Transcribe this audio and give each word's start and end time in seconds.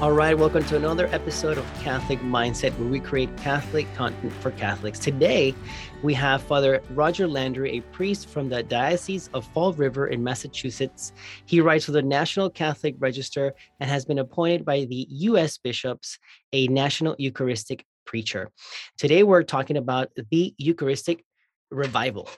All 0.00 0.10
right, 0.10 0.36
welcome 0.36 0.64
to 0.64 0.76
another 0.76 1.06
episode 1.12 1.56
of 1.56 1.64
Catholic 1.80 2.18
Mindset, 2.18 2.76
where 2.78 2.88
we 2.88 2.98
create 2.98 3.34
Catholic 3.36 3.86
content 3.94 4.32
for 4.32 4.50
Catholics. 4.50 4.98
Today, 4.98 5.54
we 6.02 6.12
have 6.14 6.42
Father 6.42 6.82
Roger 6.90 7.28
Landry, 7.28 7.78
a 7.78 7.80
priest 7.80 8.28
from 8.28 8.48
the 8.48 8.64
Diocese 8.64 9.30
of 9.32 9.46
Fall 9.52 9.72
River 9.72 10.08
in 10.08 10.22
Massachusetts. 10.22 11.12
He 11.46 11.60
writes 11.60 11.84
for 11.84 11.92
the 11.92 12.02
National 12.02 12.50
Catholic 12.50 12.96
Register 12.98 13.54
and 13.78 13.88
has 13.88 14.04
been 14.04 14.18
appointed 14.18 14.64
by 14.64 14.84
the 14.84 15.06
U.S. 15.10 15.58
bishops 15.58 16.18
a 16.52 16.66
national 16.66 17.14
Eucharistic 17.18 17.86
preacher. 18.04 18.50
Today, 18.98 19.22
we're 19.22 19.44
talking 19.44 19.76
about 19.76 20.10
the 20.30 20.54
Eucharistic 20.58 21.24
revival, 21.70 22.28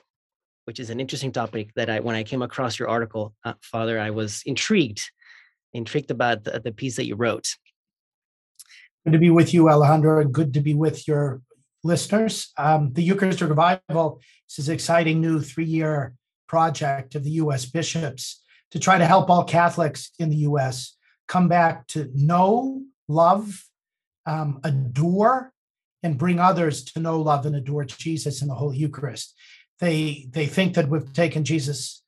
which 0.65 0.79
is 0.79 0.91
an 0.91 0.99
interesting 0.99 1.31
topic 1.31 1.71
that 1.75 1.89
I, 1.89 2.01
when 2.01 2.15
I 2.15 2.23
came 2.23 2.43
across 2.43 2.77
your 2.77 2.87
article, 2.87 3.33
uh, 3.43 3.53
Father, 3.61 3.99
I 3.99 4.11
was 4.11 4.43
intrigued 4.45 5.01
intrigued 5.73 6.11
about 6.11 6.43
the, 6.43 6.59
the 6.59 6.71
piece 6.71 6.95
that 6.95 7.05
you 7.05 7.15
wrote. 7.15 7.55
Good 9.05 9.13
to 9.13 9.19
be 9.19 9.29
with 9.29 9.53
you, 9.53 9.69
Alejandro, 9.69 10.19
and 10.19 10.33
good 10.33 10.53
to 10.53 10.59
be 10.59 10.73
with 10.73 11.07
your 11.07 11.41
listeners. 11.83 12.51
Um, 12.57 12.93
the 12.93 13.03
Eucharistic 13.03 13.47
Revival 13.47 14.21
is 14.57 14.67
an 14.67 14.73
exciting 14.73 15.21
new 15.21 15.41
three 15.41 15.65
year 15.65 16.13
project 16.47 17.15
of 17.15 17.23
the 17.23 17.31
U.S. 17.31 17.65
bishops 17.65 18.43
to 18.71 18.79
try 18.79 18.97
to 18.97 19.05
help 19.05 19.29
all 19.29 19.43
Catholics 19.43 20.11
in 20.19 20.29
the 20.29 20.37
U.S. 20.37 20.97
come 21.27 21.47
back 21.47 21.87
to 21.87 22.11
know, 22.13 22.81
love, 23.07 23.65
um, 24.25 24.59
adore, 24.63 25.53
and 26.03 26.17
bring 26.17 26.39
others 26.39 26.83
to 26.83 26.99
know, 26.99 27.21
love, 27.21 27.45
and 27.45 27.55
adore 27.55 27.85
Jesus 27.85 28.41
in 28.41 28.47
the 28.47 28.55
Holy 28.55 28.77
Eucharist. 28.77 29.33
They 29.79 30.27
they 30.31 30.47
think 30.47 30.73
that 30.73 30.89
we've 30.89 31.13
taken 31.13 31.43
Jesus 31.43 32.03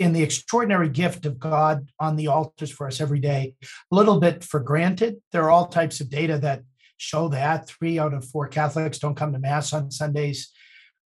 in 0.00 0.14
the 0.14 0.22
extraordinary 0.22 0.88
gift 0.88 1.26
of 1.26 1.38
God 1.38 1.90
on 2.00 2.16
the 2.16 2.28
altars 2.28 2.70
for 2.70 2.86
us 2.86 3.02
every 3.02 3.20
day, 3.20 3.54
a 3.62 3.94
little 3.94 4.18
bit 4.18 4.42
for 4.42 4.58
granted. 4.58 5.16
There 5.30 5.44
are 5.44 5.50
all 5.50 5.66
types 5.66 6.00
of 6.00 6.08
data 6.08 6.38
that 6.38 6.62
show 6.96 7.28
that. 7.28 7.68
Three 7.68 7.98
out 7.98 8.14
of 8.14 8.24
four 8.24 8.48
Catholics 8.48 8.98
don't 8.98 9.14
come 9.14 9.34
to 9.34 9.38
Mass 9.38 9.74
on 9.74 9.90
Sundays. 9.90 10.50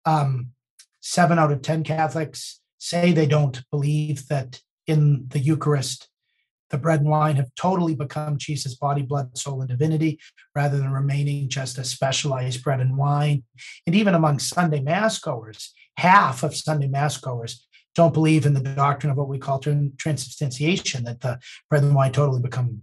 Um, 0.05 0.49
seven 1.01 1.39
out 1.39 1.51
of 1.51 1.63
10 1.63 1.83
Catholics 1.83 2.61
say 2.77 3.11
they 3.11 3.25
don't 3.25 3.63
believe 3.71 4.27
that 4.27 4.61
in 4.85 5.25
the 5.29 5.39
Eucharist, 5.39 6.07
the 6.69 6.77
bread 6.77 6.99
and 6.99 7.09
wine 7.09 7.37
have 7.37 7.53
totally 7.55 7.95
become 7.95 8.37
Jesus' 8.37 8.75
body, 8.75 9.01
blood, 9.01 9.35
soul, 9.37 9.61
and 9.61 9.69
divinity, 9.69 10.19
rather 10.55 10.77
than 10.77 10.91
remaining 10.91 11.49
just 11.49 11.79
a 11.79 11.83
specialized 11.83 12.63
bread 12.63 12.79
and 12.79 12.95
wine. 12.95 13.43
And 13.87 13.95
even 13.95 14.13
among 14.13 14.37
Sunday 14.37 14.81
Mass 14.81 15.17
goers, 15.17 15.73
half 15.97 16.43
of 16.43 16.55
Sunday 16.55 16.87
Mass 16.87 17.17
goers 17.17 17.65
don't 17.95 18.13
believe 18.13 18.45
in 18.45 18.53
the 18.53 18.61
doctrine 18.61 19.11
of 19.11 19.17
what 19.17 19.27
we 19.27 19.37
call 19.37 19.59
transubstantiation, 19.59 21.03
that 21.03 21.21
the 21.21 21.39
bread 21.69 21.83
and 21.83 21.95
wine 21.95 22.11
totally 22.11 22.41
become 22.41 22.81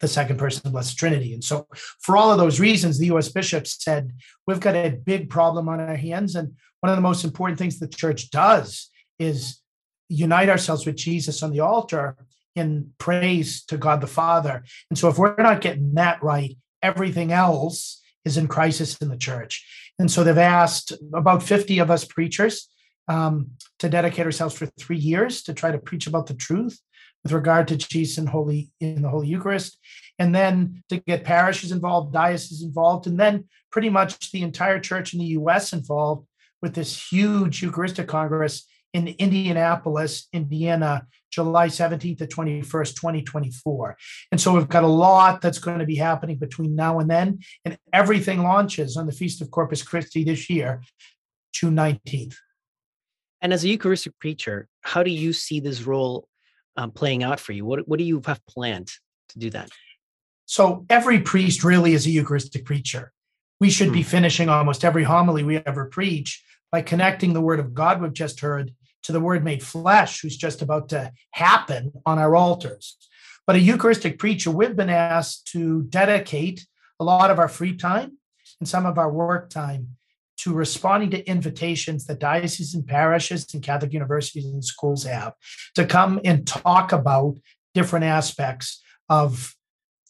the 0.00 0.08
second 0.08 0.38
person 0.38 0.60
of 0.60 0.64
the 0.64 0.70
Blessed 0.70 0.98
Trinity. 0.98 1.32
And 1.32 1.42
so, 1.42 1.66
for 2.00 2.16
all 2.16 2.30
of 2.30 2.38
those 2.38 2.60
reasons, 2.60 2.98
the 2.98 3.12
US 3.12 3.28
bishops 3.28 3.76
said, 3.82 4.12
we've 4.46 4.60
got 4.60 4.74
a 4.74 4.90
big 4.90 5.28
problem 5.28 5.68
on 5.68 5.80
our 5.80 5.96
hands. 5.96 6.34
And 6.34 6.54
one 6.80 6.90
of 6.90 6.96
the 6.96 7.02
most 7.02 7.24
important 7.24 7.58
things 7.58 7.78
the 7.78 7.88
church 7.88 8.30
does 8.30 8.90
is 9.18 9.60
unite 10.08 10.48
ourselves 10.48 10.86
with 10.86 10.96
Jesus 10.96 11.42
on 11.42 11.50
the 11.50 11.60
altar 11.60 12.16
in 12.54 12.92
praise 12.98 13.64
to 13.66 13.76
God 13.76 14.00
the 14.00 14.06
Father. 14.06 14.64
And 14.90 14.98
so, 14.98 15.08
if 15.08 15.18
we're 15.18 15.34
not 15.36 15.60
getting 15.60 15.94
that 15.94 16.22
right, 16.22 16.56
everything 16.82 17.32
else 17.32 18.02
is 18.24 18.36
in 18.36 18.48
crisis 18.48 18.96
in 18.98 19.08
the 19.08 19.16
church. 19.16 19.66
And 19.98 20.10
so, 20.10 20.22
they've 20.22 20.38
asked 20.38 20.92
about 21.12 21.42
50 21.42 21.78
of 21.80 21.90
us 21.90 22.04
preachers 22.04 22.68
um, 23.08 23.50
to 23.78 23.88
dedicate 23.88 24.26
ourselves 24.26 24.54
for 24.54 24.66
three 24.78 24.98
years 24.98 25.42
to 25.42 25.54
try 25.54 25.70
to 25.70 25.78
preach 25.78 26.06
about 26.06 26.26
the 26.26 26.34
truth 26.34 26.78
with 27.24 27.32
regard 27.32 27.68
to 27.68 27.76
Jesus 27.76 28.18
and 28.18 28.28
Holy 28.28 28.70
in 28.80 29.02
the 29.02 29.08
Holy 29.08 29.28
Eucharist, 29.28 29.78
and 30.18 30.34
then 30.34 30.82
to 30.88 30.98
get 30.98 31.24
parishes 31.24 31.72
involved, 31.72 32.12
dioceses 32.12 32.62
involved, 32.62 33.06
and 33.06 33.18
then 33.18 33.44
pretty 33.72 33.90
much 33.90 34.30
the 34.30 34.42
entire 34.42 34.78
church 34.78 35.12
in 35.12 35.18
the 35.18 35.26
U.S. 35.26 35.72
involved 35.72 36.26
with 36.62 36.74
this 36.74 37.10
huge 37.10 37.62
Eucharistic 37.62 38.08
Congress 38.08 38.66
in 38.94 39.08
Indianapolis, 39.08 40.28
Indiana, 40.32 41.06
July 41.30 41.68
17th 41.68 42.18
to 42.18 42.26
21st, 42.26 42.94
2024. 42.94 43.96
And 44.32 44.40
so 44.40 44.54
we've 44.54 44.68
got 44.68 44.84
a 44.84 44.88
lot 44.88 45.40
that's 45.40 45.58
going 45.58 45.78
to 45.80 45.86
be 45.86 45.96
happening 45.96 46.36
between 46.36 46.74
now 46.74 46.98
and 47.00 47.10
then, 47.10 47.40
and 47.64 47.76
everything 47.92 48.42
launches 48.42 48.96
on 48.96 49.06
the 49.06 49.12
Feast 49.12 49.42
of 49.42 49.50
Corpus 49.50 49.82
Christi 49.82 50.24
this 50.24 50.48
year, 50.48 50.82
June 51.52 51.76
19th. 51.76 52.36
And 53.40 53.52
as 53.52 53.64
a 53.64 53.68
Eucharistic 53.68 54.18
preacher, 54.18 54.68
how 54.82 55.02
do 55.02 55.10
you 55.10 55.32
see 55.32 55.60
this 55.60 55.82
role 55.82 56.26
um, 56.76 56.90
playing 56.90 57.22
out 57.22 57.40
for 57.40 57.52
you? 57.52 57.64
What, 57.64 57.86
what 57.88 57.98
do 57.98 58.04
you 58.04 58.22
have 58.26 58.44
planned 58.46 58.90
to 59.30 59.38
do 59.38 59.50
that? 59.50 59.70
So 60.46 60.86
every 60.88 61.20
priest 61.20 61.62
really 61.62 61.92
is 61.92 62.06
a 62.06 62.10
Eucharistic 62.10 62.64
preacher. 62.64 63.12
We 63.60 63.70
should 63.70 63.92
be 63.92 64.02
hmm. 64.02 64.08
finishing 64.08 64.48
almost 64.48 64.84
every 64.84 65.04
homily 65.04 65.42
we 65.42 65.58
ever 65.58 65.86
preach 65.86 66.42
by 66.70 66.82
connecting 66.82 67.32
the 67.32 67.40
word 67.40 67.60
of 67.60 67.74
God 67.74 68.00
we've 68.00 68.12
just 68.12 68.40
heard 68.40 68.72
to 69.04 69.12
the 69.12 69.20
word 69.20 69.44
made 69.44 69.62
flesh, 69.62 70.20
who's 70.20 70.36
just 70.36 70.62
about 70.62 70.88
to 70.90 71.12
happen 71.30 71.92
on 72.04 72.18
our 72.18 72.34
altars. 72.36 72.96
But 73.46 73.56
a 73.56 73.60
Eucharistic 73.60 74.18
preacher, 74.18 74.50
we've 74.50 74.76
been 74.76 74.90
asked 74.90 75.46
to 75.52 75.82
dedicate 75.84 76.66
a 77.00 77.04
lot 77.04 77.30
of 77.30 77.38
our 77.38 77.48
free 77.48 77.76
time 77.76 78.18
and 78.60 78.68
some 78.68 78.84
of 78.86 78.98
our 78.98 79.10
work 79.10 79.50
time 79.50 79.96
to 80.38 80.54
responding 80.54 81.10
to 81.10 81.28
invitations 81.28 82.06
that 82.06 82.20
dioceses 82.20 82.74
and 82.74 82.86
parishes 82.86 83.46
and 83.54 83.62
Catholic 83.62 83.92
universities 83.92 84.44
and 84.46 84.64
schools 84.64 85.04
have 85.04 85.34
to 85.74 85.84
come 85.84 86.20
and 86.24 86.46
talk 86.46 86.92
about 86.92 87.36
different 87.74 88.04
aspects 88.04 88.82
of 89.08 89.54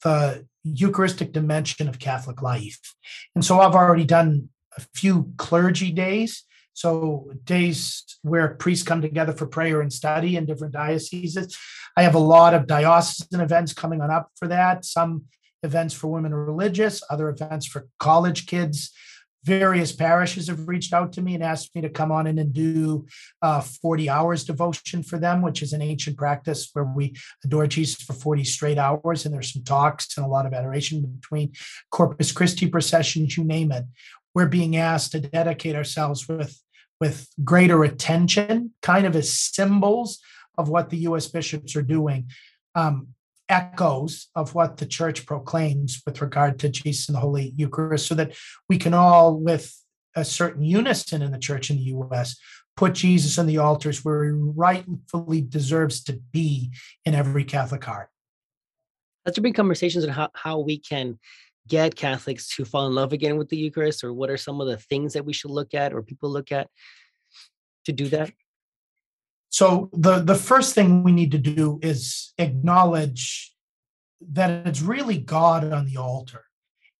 the 0.02 0.46
Eucharistic 0.64 1.32
dimension 1.32 1.88
of 1.88 1.98
Catholic 1.98 2.42
life. 2.42 2.94
And 3.34 3.44
so 3.44 3.60
I've 3.60 3.74
already 3.74 4.04
done 4.04 4.50
a 4.76 4.80
few 4.94 5.32
clergy 5.36 5.92
days. 5.92 6.44
So, 6.74 7.32
days 7.42 8.04
where 8.22 8.54
priests 8.54 8.86
come 8.86 9.02
together 9.02 9.32
for 9.32 9.48
prayer 9.48 9.80
and 9.80 9.92
study 9.92 10.36
in 10.36 10.46
different 10.46 10.74
dioceses. 10.74 11.58
I 11.96 12.02
have 12.02 12.14
a 12.14 12.20
lot 12.20 12.54
of 12.54 12.68
diocesan 12.68 13.40
events 13.40 13.72
coming 13.72 14.00
on 14.00 14.12
up 14.12 14.30
for 14.36 14.46
that. 14.46 14.84
Some 14.84 15.24
events 15.64 15.92
for 15.92 16.06
women 16.06 16.32
religious, 16.32 17.02
other 17.10 17.28
events 17.28 17.66
for 17.66 17.88
college 17.98 18.46
kids, 18.46 18.92
various 19.44 19.92
parishes 19.92 20.48
have 20.48 20.68
reached 20.68 20.92
out 20.92 21.12
to 21.12 21.22
me 21.22 21.34
and 21.34 21.42
asked 21.42 21.74
me 21.74 21.80
to 21.82 21.88
come 21.88 22.10
on 22.10 22.26
in 22.26 22.38
and 22.38 22.52
do 22.52 23.06
uh, 23.42 23.60
40 23.60 24.10
hours 24.10 24.44
devotion 24.44 25.02
for 25.02 25.18
them, 25.18 25.42
which 25.42 25.62
is 25.62 25.72
an 25.72 25.82
ancient 25.82 26.16
practice 26.16 26.70
where 26.72 26.84
we 26.84 27.14
adore 27.44 27.66
Jesus 27.66 28.02
for 28.02 28.12
40 28.12 28.44
straight 28.44 28.78
hours. 28.78 29.24
And 29.24 29.34
there's 29.34 29.52
some 29.52 29.64
talks 29.64 30.16
and 30.16 30.26
a 30.26 30.28
lot 30.28 30.46
of 30.46 30.52
adoration 30.52 31.02
between 31.02 31.52
Corpus 31.90 32.32
Christi 32.32 32.68
processions, 32.68 33.36
you 33.36 33.44
name 33.44 33.72
it. 33.72 33.84
We're 34.34 34.46
being 34.46 34.76
asked 34.76 35.12
to 35.12 35.20
dedicate 35.20 35.76
ourselves 35.76 36.28
with, 36.28 36.60
with 37.00 37.28
greater 37.44 37.84
attention, 37.84 38.74
kind 38.82 39.06
of 39.06 39.16
as 39.16 39.32
symbols 39.32 40.20
of 40.56 40.68
what 40.68 40.90
the 40.90 40.98
US 40.98 41.28
bishops 41.28 41.76
are 41.76 41.82
doing. 41.82 42.30
Um, 42.74 43.08
echoes 43.48 44.28
of 44.34 44.54
what 44.54 44.76
the 44.76 44.86
church 44.86 45.26
proclaims 45.26 46.02
with 46.06 46.20
regard 46.20 46.58
to 46.60 46.68
Jesus 46.68 47.08
and 47.08 47.16
the 47.16 47.20
Holy 47.20 47.54
Eucharist, 47.56 48.06
so 48.06 48.14
that 48.14 48.32
we 48.68 48.78
can 48.78 48.94
all, 48.94 49.36
with 49.36 49.74
a 50.14 50.24
certain 50.24 50.62
unison 50.62 51.22
in 51.22 51.32
the 51.32 51.38
church 51.38 51.70
in 51.70 51.76
the 51.76 51.82
US, 51.82 52.36
put 52.76 52.94
Jesus 52.94 53.38
on 53.38 53.46
the 53.46 53.58
altars 53.58 54.04
where 54.04 54.24
he 54.24 54.30
rightfully 54.32 55.40
deserves 55.40 56.02
to 56.04 56.20
be 56.32 56.70
in 57.04 57.14
every 57.14 57.44
Catholic 57.44 57.84
heart. 57.84 58.08
There 59.24 59.42
been 59.42 59.52
conversations 59.52 60.04
on 60.04 60.10
how, 60.10 60.30
how 60.34 60.60
we 60.60 60.78
can 60.78 61.18
get 61.66 61.94
Catholics 61.94 62.56
to 62.56 62.64
fall 62.64 62.86
in 62.86 62.94
love 62.94 63.12
again 63.12 63.36
with 63.36 63.50
the 63.50 63.58
Eucharist, 63.58 64.02
or 64.02 64.12
what 64.12 64.30
are 64.30 64.38
some 64.38 64.60
of 64.60 64.66
the 64.68 64.78
things 64.78 65.12
that 65.12 65.24
we 65.24 65.32
should 65.34 65.50
look 65.50 65.74
at 65.74 65.92
or 65.92 66.02
people 66.02 66.30
look 66.30 66.50
at 66.50 66.68
to 67.84 67.92
do 67.92 68.08
that? 68.08 68.30
So 69.58 69.90
the 69.92 70.20
the 70.20 70.36
first 70.36 70.76
thing 70.76 71.02
we 71.02 71.10
need 71.10 71.32
to 71.32 71.38
do 71.38 71.80
is 71.82 72.32
acknowledge 72.38 73.52
that 74.30 74.68
it's 74.68 74.80
really 74.80 75.18
God 75.18 75.72
on 75.72 75.84
the 75.84 75.96
altar. 75.96 76.44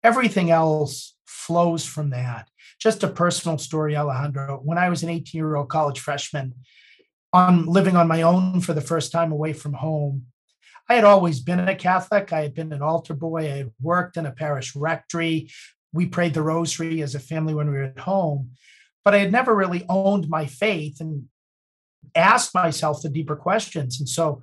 Everything 0.03 0.51
else 0.51 1.15
flows 1.25 1.85
from 1.85 2.11
that. 2.11 2.49
Just 2.81 3.05
a 3.05 3.15
personal 3.23 3.59
story, 3.59 3.97
Alejandro. 3.97 4.61
When 4.65 4.77
I 4.77 4.89
was 4.89 5.05
an 5.05 5.09
18 5.09 5.39
year 5.39 5.55
old 5.55 5.69
college 5.69 6.01
freshman, 6.01 6.55
on 7.33 7.67
living 7.67 7.95
on 7.95 8.09
my 8.09 8.23
own 8.23 8.61
for 8.61 8.73
the 8.73 8.89
first 8.91 9.13
time 9.13 9.31
away 9.31 9.53
from 9.53 9.75
home, 9.75 10.27
I 10.89 10.95
had 10.95 11.05
always 11.05 11.39
been 11.39 11.61
a 11.61 11.77
Catholic. 11.77 12.33
I 12.33 12.43
had 12.43 12.55
been 12.55 12.73
an 12.73 12.83
altar 12.83 13.15
boy. 13.15 13.43
I 13.53 13.59
had 13.59 13.73
worked 13.81 14.17
in 14.17 14.27
a 14.27 14.33
parish 14.33 14.75
rectory. 14.75 15.49
We 15.93 16.07
prayed 16.07 16.35
the 16.35 16.43
rosary 16.43 17.03
as 17.03 17.15
a 17.15 17.21
family 17.21 17.55
when 17.55 17.71
we 17.71 17.77
were 17.77 17.93
at 17.95 18.01
home, 18.01 18.51
but 19.05 19.15
I 19.15 19.19
had 19.19 19.31
never 19.31 19.55
really 19.55 19.87
owned 19.89 20.29
my 20.29 20.47
faith. 20.47 21.01
And 21.01 21.29
ask 22.15 22.55
myself 22.55 23.03
the 23.03 23.09
deeper 23.09 23.37
questions. 23.37 23.99
And 24.01 24.09
so 24.09 24.43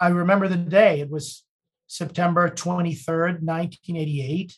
I 0.00 0.08
remember 0.08 0.48
the 0.48 0.56
day, 0.56 1.00
it 1.00 1.10
was 1.10 1.44
September 1.86 2.48
23rd, 2.48 3.42
1988. 3.42 4.56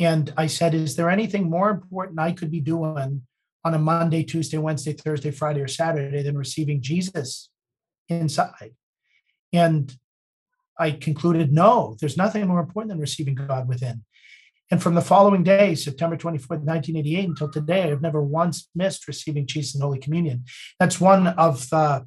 And 0.00 0.32
I 0.36 0.46
said, 0.46 0.74
Is 0.74 0.96
there 0.96 1.10
anything 1.10 1.48
more 1.48 1.70
important 1.70 2.18
I 2.18 2.32
could 2.32 2.50
be 2.50 2.60
doing 2.60 3.22
on 3.64 3.74
a 3.74 3.78
Monday, 3.78 4.24
Tuesday, 4.24 4.58
Wednesday, 4.58 4.92
Thursday, 4.92 5.30
Friday, 5.30 5.60
or 5.60 5.68
Saturday 5.68 6.22
than 6.22 6.36
receiving 6.36 6.82
Jesus 6.82 7.50
inside? 8.08 8.74
And 9.52 9.94
I 10.78 10.92
concluded, 10.92 11.52
no, 11.52 11.96
there's 12.00 12.16
nothing 12.16 12.46
more 12.48 12.60
important 12.60 12.90
than 12.90 12.98
receiving 12.98 13.34
God 13.34 13.68
within. 13.68 14.04
And 14.70 14.82
from 14.82 14.94
the 14.94 15.02
following 15.02 15.42
day, 15.42 15.74
September 15.74 16.16
24th, 16.16 16.64
1988, 16.64 17.28
until 17.28 17.50
today, 17.50 17.90
I've 17.90 18.00
never 18.00 18.22
once 18.22 18.68
missed 18.74 19.06
receiving 19.06 19.46
Jesus 19.46 19.74
in 19.74 19.82
Holy 19.82 19.98
Communion. 19.98 20.44
That's 20.80 21.00
one 21.00 21.26
of 21.26 21.68
the 21.68 22.06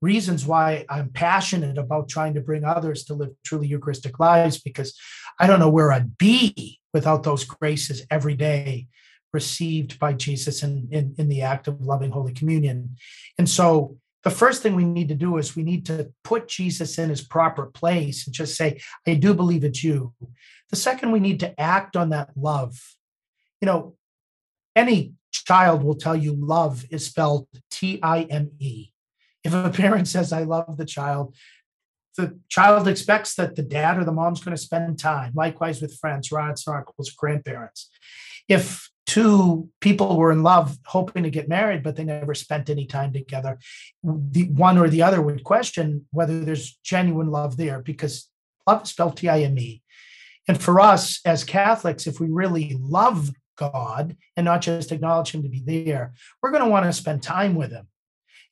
reasons 0.00 0.46
why 0.46 0.84
I'm 0.88 1.10
passionate 1.10 1.78
about 1.78 2.08
trying 2.08 2.34
to 2.34 2.40
bring 2.40 2.64
others 2.64 3.04
to 3.04 3.14
live 3.14 3.30
truly 3.44 3.66
Eucharistic 3.66 4.20
lives, 4.20 4.60
because 4.60 4.96
I 5.40 5.46
don't 5.46 5.58
know 5.58 5.70
where 5.70 5.92
I'd 5.92 6.16
be 6.18 6.80
without 6.92 7.22
those 7.24 7.44
graces 7.44 8.06
every 8.10 8.36
day 8.36 8.86
received 9.32 9.98
by 9.98 10.12
Jesus 10.12 10.62
in, 10.62 10.88
in, 10.90 11.14
in 11.18 11.28
the 11.28 11.42
act 11.42 11.68
of 11.68 11.80
loving 11.80 12.10
Holy 12.10 12.32
Communion. 12.32 12.96
And 13.36 13.48
so 13.48 13.98
the 14.26 14.30
first 14.32 14.60
thing 14.60 14.74
we 14.74 14.82
need 14.82 15.06
to 15.06 15.14
do 15.14 15.36
is 15.36 15.54
we 15.54 15.62
need 15.62 15.86
to 15.86 16.12
put 16.24 16.48
Jesus 16.48 16.98
in 16.98 17.10
his 17.10 17.22
proper 17.22 17.66
place 17.66 18.26
and 18.26 18.34
just 18.34 18.56
say, 18.56 18.80
I 19.06 19.14
do 19.14 19.32
believe 19.34 19.62
it's 19.62 19.84
you. 19.84 20.14
The 20.68 20.74
second, 20.74 21.12
we 21.12 21.20
need 21.20 21.38
to 21.40 21.60
act 21.60 21.94
on 21.94 22.08
that 22.08 22.30
love. 22.34 22.76
You 23.60 23.66
know, 23.66 23.94
any 24.74 25.12
child 25.30 25.84
will 25.84 25.94
tell 25.94 26.16
you 26.16 26.34
love 26.34 26.86
is 26.90 27.06
spelled 27.06 27.46
T 27.70 28.00
I 28.02 28.22
M 28.22 28.50
E. 28.58 28.88
If 29.44 29.54
a 29.54 29.70
parent 29.70 30.08
says, 30.08 30.32
I 30.32 30.42
love 30.42 30.76
the 30.76 30.84
child, 30.84 31.36
the 32.16 32.36
child 32.48 32.88
expects 32.88 33.36
that 33.36 33.54
the 33.54 33.62
dad 33.62 33.96
or 33.96 34.02
the 34.02 34.10
mom's 34.10 34.40
going 34.40 34.56
to 34.56 34.60
spend 34.60 34.98
time. 34.98 35.34
Likewise 35.36 35.80
with 35.80 35.96
friends, 36.00 36.32
aunts, 36.32 36.66
uncles, 36.66 37.10
grandparents. 37.10 37.90
If 38.48 38.90
two 39.06 39.68
people 39.80 40.16
were 40.16 40.32
in 40.32 40.42
love 40.42 40.76
hoping 40.84 41.22
to 41.22 41.30
get 41.30 41.48
married 41.48 41.82
but 41.82 41.96
they 41.96 42.04
never 42.04 42.34
spent 42.34 42.68
any 42.68 42.86
time 42.86 43.12
together. 43.12 43.58
The 44.02 44.48
one 44.50 44.78
or 44.78 44.88
the 44.88 45.02
other 45.02 45.22
would 45.22 45.44
question 45.44 46.06
whether 46.10 46.40
there's 46.40 46.78
genuine 46.82 47.30
love 47.30 47.56
there 47.56 47.80
because 47.80 48.28
love 48.66 48.82
is 48.82 48.90
spelled 48.90 49.16
t-i-m-e 49.16 49.82
and 50.48 50.60
for 50.60 50.80
us 50.80 51.20
as 51.24 51.44
catholics 51.44 52.06
if 52.06 52.18
we 52.18 52.26
really 52.28 52.76
love 52.80 53.30
god 53.56 54.16
and 54.36 54.44
not 54.44 54.60
just 54.60 54.90
acknowledge 54.90 55.30
him 55.30 55.42
to 55.42 55.48
be 55.48 55.62
there 55.64 56.12
we're 56.42 56.50
going 56.50 56.64
to 56.64 56.68
want 56.68 56.84
to 56.84 56.92
spend 56.92 57.22
time 57.22 57.54
with 57.54 57.70
him. 57.70 57.86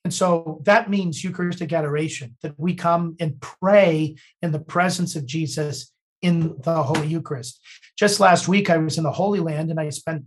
And 0.05 0.13
so 0.13 0.61
that 0.65 0.91
means 0.91 1.25
eucharistic 1.25 1.73
adoration 1.73 2.37
that 2.43 2.55
we 2.59 2.75
come 2.75 3.17
and 3.19 3.41
pray 3.41 4.17
in 4.41 4.53
the 4.53 4.61
presence 4.61 5.17
of 5.17 5.27
jesus 5.27 5.91
in 6.25 6.57
the 6.63 6.83
Holy 6.83 7.07
Eucharist. 7.07 7.61
Just 7.99 8.19
last 8.19 8.49
week, 8.49 8.71
I 8.71 8.79
was 8.79 8.97
in 8.97 9.05
the 9.05 9.13
Holy 9.13 9.41
Land 9.41 9.71
and 9.71 9.79
I 9.79 9.91
spent 9.91 10.25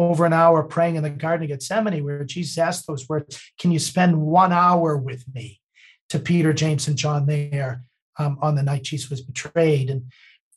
over 0.00 0.24
an 0.24 0.32
hour 0.32 0.62
praying 0.62 0.96
in 0.96 1.02
the 1.02 1.10
Garden 1.10 1.44
of 1.44 1.48
Gethsemane, 1.50 2.04
where 2.04 2.24
Jesus 2.24 2.58
asked 2.58 2.86
those 2.86 3.08
words, 3.08 3.40
Can 3.58 3.70
you 3.70 3.78
spend 3.78 4.20
one 4.20 4.52
hour 4.52 4.96
with 4.96 5.24
me? 5.34 5.60
to 6.10 6.18
Peter, 6.18 6.52
James, 6.52 6.88
and 6.88 6.98
John 6.98 7.26
there 7.26 7.84
um, 8.18 8.36
on 8.42 8.54
the 8.54 8.62
night 8.62 8.82
Jesus 8.82 9.08
was 9.08 9.22
betrayed. 9.22 9.88
And 9.88 10.12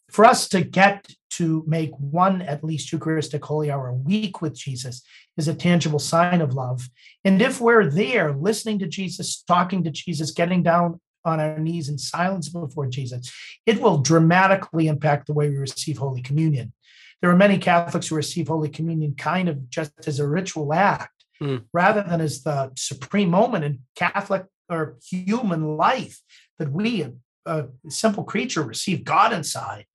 for 0.10 0.26
us 0.26 0.50
to 0.50 0.62
get 0.62 1.08
to 1.32 1.64
make 1.66 1.92
one 1.98 2.42
at 2.42 2.64
least 2.64 2.92
Eucharistic 2.92 3.44
Holy 3.46 3.72
Hour 3.72 3.90
a 3.90 3.94
week 3.94 4.42
with 4.42 4.56
Jesus 4.56 5.02
is 5.38 5.48
a 5.48 5.56
tangible 5.56 6.00
sign 6.00 6.42
of 6.42 6.54
love. 6.54 6.90
And 7.24 7.42
if 7.42 7.62
we're 7.62 7.90
there 7.90 8.34
listening 8.34 8.80
to 8.80 8.88
Jesus, 8.88 9.44
talking 9.48 9.84
to 9.84 9.92
Jesus, 9.92 10.32
getting 10.32 10.62
down 10.62 11.00
on 11.26 11.40
our 11.40 11.58
knees 11.58 11.88
in 11.88 11.98
silence 11.98 12.50
before 12.50 12.88
Jesus, 12.88 13.32
it 13.66 13.82
will 13.82 14.00
dramatically 14.00 14.88
impact 14.88 15.28
the 15.28 15.34
way 15.34 15.50
we 15.50 15.56
receive 15.56 15.98
Holy 15.98 16.22
Communion 16.22 16.74
there 17.24 17.32
are 17.32 17.38
many 17.38 17.58
Catholics 17.58 18.10
who 18.10 18.16
receive 18.16 18.50
Holy 18.50 18.68
Communion 18.68 19.16
kind 19.16 19.48
of 19.48 19.70
just 19.70 19.94
as 20.08 20.20
a 20.20 20.28
ritual 20.28 20.74
act 20.74 21.24
mm. 21.42 21.64
rather 21.72 22.04
than 22.04 22.20
as 22.20 22.44
the 22.44 22.70
supreme 22.76 23.30
moment 23.30 23.64
in 23.64 23.80
Catholic 23.96 24.44
or 24.68 24.98
human 25.10 25.78
life 25.78 26.20
that 26.60 26.70
we, 26.70 27.02
a, 27.02 27.14
a 27.46 27.66
simple 27.88 28.26
creature, 28.26 28.62
receive 28.62 29.06
God 29.06 29.32
inside. 29.32 29.86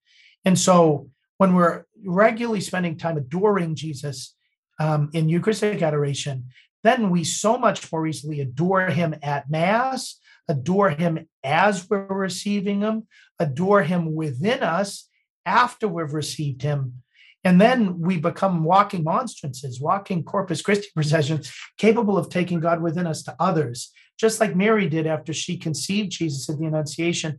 And 0.47 0.59
so 0.59 1.11
when 1.37 1.55
we're 1.55 1.85
regularly 2.03 2.63
spending 2.63 2.97
time 2.97 3.19
adoring 3.19 3.75
Jesus 3.75 4.35
um, 4.81 5.11
in 5.13 5.29
Eucharistic 5.29 5.83
adoration, 5.83 6.47
then 6.83 7.11
we 7.11 7.25
so 7.25 7.59
much 7.59 7.93
more 7.93 8.07
easily 8.07 8.41
adore 8.41 8.87
him 8.87 9.15
at 9.23 9.51
Mass, 9.51 10.19
adore 10.49 10.89
him 10.89 11.29
as 11.45 11.91
we're 11.91 12.07
receiving 12.07 12.81
him, 12.81 13.07
adore 13.39 13.83
him 13.83 14.15
within 14.15 14.63
us 14.63 15.11
after 15.45 15.87
we've 15.87 16.15
received 16.15 16.63
him, 16.63 17.03
and 17.45 17.61
then 17.61 18.01
we 18.01 18.19
become 18.19 18.65
walking 18.65 19.05
monstrances, 19.05 19.81
walking 19.81 20.25
Corpus 20.25 20.63
Christi 20.63 20.89
processions, 20.95 21.53
capable 21.77 22.19
of 22.19 22.29
taking 22.29 22.61
God 22.61 22.83
within 22.83 23.07
us 23.07 23.23
to 23.25 23.37
others, 23.39 23.93
just 24.19 24.41
like 24.41 24.57
Mary 24.57 24.89
did 24.89 25.07
after 25.07 25.33
she 25.33 25.57
conceived 25.57 26.11
Jesus 26.11 26.49
at 26.49 26.59
the 26.59 26.67
Annunciation. 26.67 27.39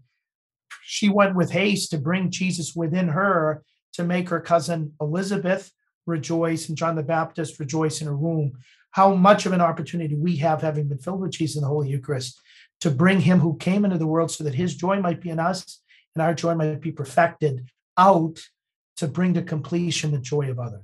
She 0.84 1.10
went 1.10 1.36
with 1.36 1.52
haste 1.52 1.92
to 1.92 1.98
bring 1.98 2.32
Jesus 2.32 2.76
within 2.76 3.10
her 3.10 3.64
to 3.94 4.04
make 4.04 4.30
her 4.30 4.40
cousin 4.40 4.94
Elizabeth 5.02 5.72
rejoice 6.06 6.70
and 6.70 6.78
John 6.78 6.96
the 6.96 7.04
Baptist 7.04 7.60
rejoice 7.60 8.02
in 8.02 8.08
her 8.08 8.16
womb. 8.16 8.54
How 8.92 9.14
much 9.14 9.46
of 9.46 9.54
an 9.54 9.62
opportunity 9.62 10.16
we 10.16 10.38
have, 10.38 10.62
having 10.62 10.88
been 10.88 10.98
filled 10.98 11.22
with 11.22 11.32
Jesus 11.32 11.58
in 11.58 11.62
the 11.62 11.68
Holy 11.68 11.90
Eucharist, 11.90 12.40
to 12.82 12.90
bring 12.90 13.20
him 13.22 13.40
who 13.40 13.58
came 13.58 13.86
into 13.86 13.98
the 13.98 14.08
world 14.08 14.32
so 14.32 14.44
that 14.44 14.56
his 14.56 14.76
joy 14.76 15.00
might 15.00 15.22
be 15.22 15.30
in 15.30 15.40
us 15.40 15.82
and 16.16 16.24
our 16.24 16.34
joy 16.34 16.56
might 16.56 16.82
be 16.82 16.92
perfected 16.92 17.70
out 17.98 18.40
to 19.00 19.08
bring 19.08 19.34
to 19.34 19.42
completion 19.42 20.12
the 20.12 20.20
joy 20.20 20.50
of 20.50 20.60
others. 20.60 20.84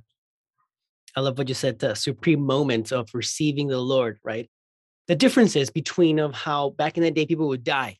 I 1.14 1.20
love 1.20 1.38
what 1.38 1.48
you 1.48 1.54
said, 1.54 1.78
the 1.78 1.94
supreme 1.94 2.42
moment 2.42 2.92
of 2.92 3.08
receiving 3.14 3.68
the 3.68 3.80
Lord, 3.80 4.18
right? 4.22 4.50
The 5.08 5.16
difference 5.16 5.56
is 5.56 5.70
between 5.70 6.18
of 6.18 6.34
how 6.34 6.70
back 6.70 6.96
in 6.96 7.02
the 7.02 7.10
day 7.10 7.26
people 7.26 7.48
would 7.48 7.64
die 7.64 7.98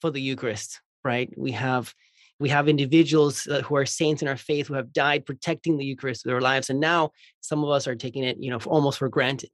for 0.00 0.10
the 0.10 0.20
Eucharist, 0.20 0.80
right? 1.02 1.32
We 1.36 1.52
have 1.52 1.92
we 2.40 2.48
have 2.48 2.68
individuals 2.68 3.46
uh, 3.46 3.62
who 3.62 3.76
are 3.76 3.86
saints 3.86 4.20
in 4.20 4.28
our 4.28 4.36
faith 4.36 4.66
who 4.66 4.74
have 4.74 4.92
died 4.92 5.24
protecting 5.24 5.78
the 5.78 5.84
Eucharist 5.84 6.24
with 6.24 6.32
their 6.32 6.40
lives, 6.40 6.68
and 6.68 6.80
now 6.80 7.10
some 7.40 7.64
of 7.64 7.70
us 7.70 7.86
are 7.86 7.94
taking 7.94 8.24
it, 8.24 8.36
you 8.38 8.50
know, 8.50 8.58
almost 8.66 8.98
for 8.98 9.08
granted. 9.08 9.50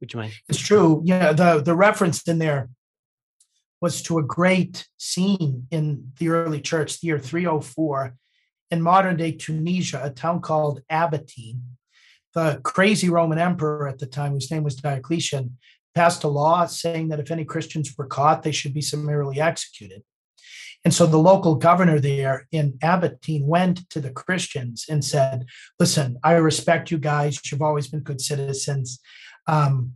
Would 0.00 0.12
you 0.12 0.20
mind? 0.20 0.34
It's 0.48 0.58
true. 0.58 1.02
Yeah, 1.04 1.32
the 1.32 1.62
the 1.62 1.74
reference 1.74 2.22
in 2.22 2.38
there 2.38 2.68
was 3.80 4.02
to 4.02 4.18
a 4.18 4.22
great 4.22 4.86
scene 4.98 5.66
in 5.70 6.12
the 6.18 6.28
early 6.28 6.60
church, 6.60 7.00
the 7.00 7.08
year 7.08 7.18
304, 7.18 8.14
in 8.70 8.82
modern 8.82 9.16
day 9.16 9.32
Tunisia, 9.32 10.00
a 10.02 10.10
town 10.10 10.40
called 10.40 10.82
Abitina. 10.90 11.60
The 12.34 12.60
crazy 12.62 13.08
Roman 13.08 13.38
emperor 13.38 13.88
at 13.88 13.98
the 13.98 14.06
time, 14.06 14.32
whose 14.32 14.50
name 14.50 14.62
was 14.62 14.76
Diocletian, 14.76 15.56
passed 15.94 16.24
a 16.24 16.28
law 16.28 16.66
saying 16.66 17.08
that 17.08 17.20
if 17.20 17.30
any 17.30 17.44
Christians 17.44 17.94
were 17.96 18.06
caught, 18.06 18.42
they 18.42 18.52
should 18.52 18.74
be 18.74 18.82
summarily 18.82 19.40
executed. 19.40 20.02
And 20.84 20.94
so 20.94 21.06
the 21.06 21.16
local 21.16 21.56
governor 21.56 21.98
there 21.98 22.46
in 22.52 22.74
Abitina 22.74 23.44
went 23.44 23.88
to 23.90 24.00
the 24.00 24.10
Christians 24.10 24.84
and 24.88 25.04
said, 25.04 25.46
Listen, 25.80 26.18
I 26.22 26.34
respect 26.34 26.90
you 26.90 26.98
guys. 26.98 27.40
You've 27.50 27.62
always 27.62 27.88
been 27.88 28.00
good 28.00 28.20
citizens. 28.20 29.00
Um, 29.48 29.94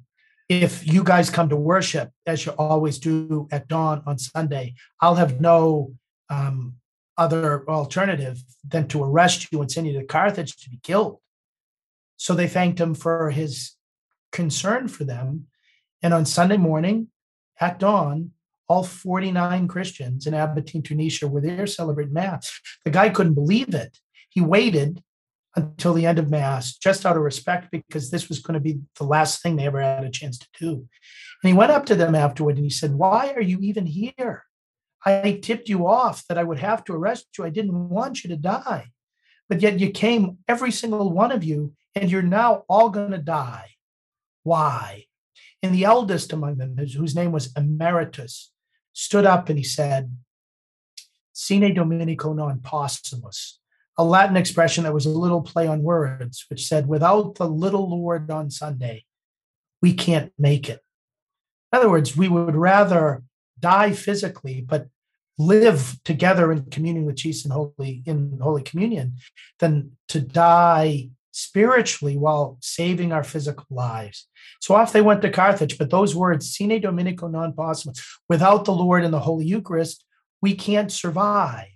if 0.49 0.85
you 0.85 1.05
guys 1.05 1.31
come 1.31 1.49
to 1.51 1.57
worship, 1.57 2.11
as 2.27 2.45
you 2.45 2.53
always 2.53 2.99
do 2.99 3.47
at 3.53 3.69
dawn 3.69 4.03
on 4.05 4.19
Sunday, 4.19 4.75
I'll 5.01 5.15
have 5.15 5.41
no 5.41 5.95
um, 6.29 6.75
other 7.21 7.69
alternative 7.69 8.43
than 8.67 8.89
to 8.89 9.05
arrest 9.05 9.53
you 9.53 9.61
and 9.61 9.71
send 9.71 9.87
you 9.87 9.93
to 9.93 10.07
Carthage 10.07 10.57
to 10.57 10.71
be 10.71 10.81
killed. 10.83 11.19
So 12.17 12.35
they 12.35 12.49
thanked 12.49 12.81
him 12.81 12.95
for 12.95 13.31
his 13.31 13.77
concern 14.33 14.89
for 14.89 15.05
them. 15.05 15.47
And 16.03 16.15
on 16.15 16.25
Sunday 16.25 16.57
morning 16.57 17.09
at 17.61 17.79
dawn, 17.79 18.31
all 18.69 18.85
49 18.85 19.69
Christians 19.69 20.27
in 20.27 20.33
Abitina, 20.33 20.83
Tunisia 20.83 21.29
were 21.29 21.43
there 21.43 21.67
celebrating 21.67 22.15
Mass. 22.15 22.59
The 22.85 22.91
guy 22.91 23.11
couldn't 23.11 23.35
believe 23.35 23.75
it. 23.75 23.99
He 24.31 24.41
waited 24.41 25.03
until 25.57 25.93
the 25.93 26.07
end 26.07 26.19
of 26.19 26.31
Mass 26.31 26.77
just 26.77 27.05
out 27.05 27.17
of 27.17 27.23
respect 27.23 27.71
because 27.71 28.11
this 28.11 28.29
was 28.29 28.39
going 28.39 28.55
to 28.55 28.61
be 28.61 28.81
the 28.97 29.05
last 29.05 29.43
thing 29.43 29.57
they 29.57 29.67
ever 29.67 29.83
had 29.83 30.05
a 30.05 30.11
chance 30.11 30.39
to 30.39 30.47
do. 30.59 30.73
And 31.43 31.51
he 31.51 31.53
went 31.53 31.73
up 31.73 31.85
to 31.87 31.95
them 31.95 32.15
afterward 32.15 32.57
and 32.57 32.65
he 32.65 32.71
said, 32.71 32.95
Why 32.95 33.33
are 33.35 33.43
you 33.43 33.59
even 33.61 33.87
here? 33.87 34.45
I 35.05 35.41
tipped 35.43 35.69
you 35.69 35.87
off 35.87 36.27
that 36.29 36.39
I 36.39 36.45
would 36.45 36.59
have 36.59 36.85
to 36.85 36.93
arrest 36.93 37.27
you. 37.39 37.45
I 37.45 37.51
didn't 37.51 37.89
want 37.89 38.23
you 38.23 38.31
to 38.31 38.37
die. 38.37 38.91
But 39.49 39.63
yet 39.63 39.81
you 39.81 39.91
came, 39.91 40.39
every 40.47 40.71
single 40.71 41.11
one 41.11 41.33
of 41.33 41.43
you, 41.43 41.73
and 41.95 42.11
you're 42.11 42.23
now 42.23 42.65
all 42.69 42.91
going 42.91 43.11
to 43.13 43.19
die. 43.19 43.71
Why? 44.43 45.07
And 45.63 45.75
the 45.75 45.85
eldest 45.85 46.33
among 46.33 46.57
them, 46.59 46.77
whose 46.77 47.15
name 47.15 47.33
was 47.33 47.53
Emeritus, 47.57 48.53
stood 48.93 49.27
up 49.27 49.49
and 49.49 49.59
he 49.59 49.65
said, 49.65 50.17
Sine 51.33 51.75
Dominico 51.75 52.33
non 52.33 52.61
possumus, 52.61 53.55
a 53.97 54.05
Latin 54.05 54.37
expression 54.37 54.85
that 54.85 54.95
was 54.95 55.07
a 55.07 55.11
little 55.11 55.43
play 55.43 55.67
on 55.67 55.83
words, 55.83 56.45
which 56.49 56.67
said, 56.67 56.87
without 56.87 57.37
the 57.37 57.49
little 57.49 57.89
Lord 57.89 58.31
on 58.31 58.51
Sunday, 58.51 59.05
we 59.83 59.93
can't 59.95 60.33
make 60.39 60.69
it. 60.69 60.81
In 61.73 61.79
other 61.79 61.91
words, 61.91 62.17
we 62.17 62.29
would 62.29 62.57
rather 62.57 63.23
die 63.61 63.93
physically, 63.93 64.61
but 64.61 64.87
live 65.39 65.99
together 66.05 66.53
in 66.53 66.65
communion 66.67 67.07
with 67.07 67.17
Jesus 67.17 67.45
and 67.45 67.53
holy 67.53 68.03
in 68.05 68.39
Holy 68.43 68.63
Communion 68.63 69.17
than 69.59 69.93
to 70.09 70.21
die 70.21 71.11
spiritually 71.33 72.17
while 72.17 72.59
saving 72.61 73.13
our 73.13 73.25
physical 73.25 73.67
lives. 73.71 74.29
So 74.61 74.75
off 74.75 74.93
they 74.93 75.01
went 75.01 75.23
to 75.23 75.31
Carthage, 75.31 75.79
but 75.79 75.91
those 75.91 76.15
words, 76.15 76.55
sine 76.55 76.81
dominico 76.81 77.29
non 77.29 77.53
possumus, 77.53 78.01
without 78.29 78.65
the 78.65 78.73
Lord 78.73 79.05
and 79.05 79.15
the 79.15 79.21
Holy 79.21 79.47
Eucharist, 79.47 80.05
we 80.43 80.55
can't 80.55 80.93
survive. 80.93 81.69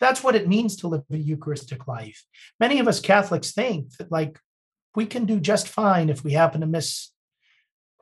That's 0.00 0.22
what 0.22 0.36
it 0.36 0.48
means 0.48 0.76
to 0.76 0.88
live 0.88 1.02
a 1.12 1.16
Eucharistic 1.16 1.86
life. 1.86 2.24
Many 2.60 2.78
of 2.78 2.88
us 2.88 3.00
Catholics 3.00 3.52
think 3.52 3.96
that, 3.98 4.12
like, 4.12 4.38
we 4.94 5.06
can 5.06 5.26
do 5.26 5.40
just 5.40 5.68
fine 5.68 6.08
if 6.08 6.24
we 6.24 6.32
happen 6.32 6.60
to 6.60 6.66
miss 6.66 7.10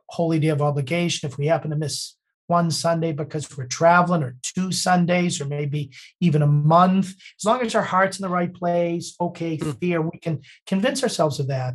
Holy 0.08 0.38
Day 0.38 0.48
of 0.48 0.62
Obligation, 0.62 1.28
if 1.28 1.38
we 1.38 1.46
happen 1.46 1.70
to 1.70 1.76
miss 1.76 2.14
one 2.46 2.70
Sunday 2.70 3.12
because 3.12 3.56
we're 3.56 3.66
traveling, 3.66 4.22
or 4.22 4.36
two 4.42 4.72
Sundays, 4.72 5.40
or 5.40 5.46
maybe 5.46 5.90
even 6.20 6.42
a 6.42 6.46
month. 6.46 7.14
As 7.38 7.44
long 7.44 7.60
as 7.62 7.74
our 7.74 7.82
heart's 7.82 8.18
in 8.18 8.22
the 8.22 8.28
right 8.28 8.52
place, 8.52 9.14
okay, 9.20 9.56
hmm. 9.56 9.70
fear, 9.72 10.00
we 10.00 10.18
can 10.18 10.42
convince 10.66 11.02
ourselves 11.02 11.40
of 11.40 11.48
that. 11.48 11.74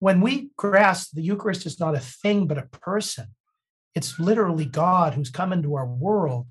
When 0.00 0.20
we 0.20 0.50
grasp 0.56 1.12
the 1.14 1.22
Eucharist 1.22 1.66
is 1.66 1.80
not 1.80 1.94
a 1.94 2.00
thing, 2.00 2.46
but 2.46 2.58
a 2.58 2.62
person, 2.62 3.28
it's 3.94 4.18
literally 4.18 4.64
God 4.64 5.14
who's 5.14 5.30
come 5.30 5.52
into 5.52 5.76
our 5.76 5.86
world, 5.86 6.46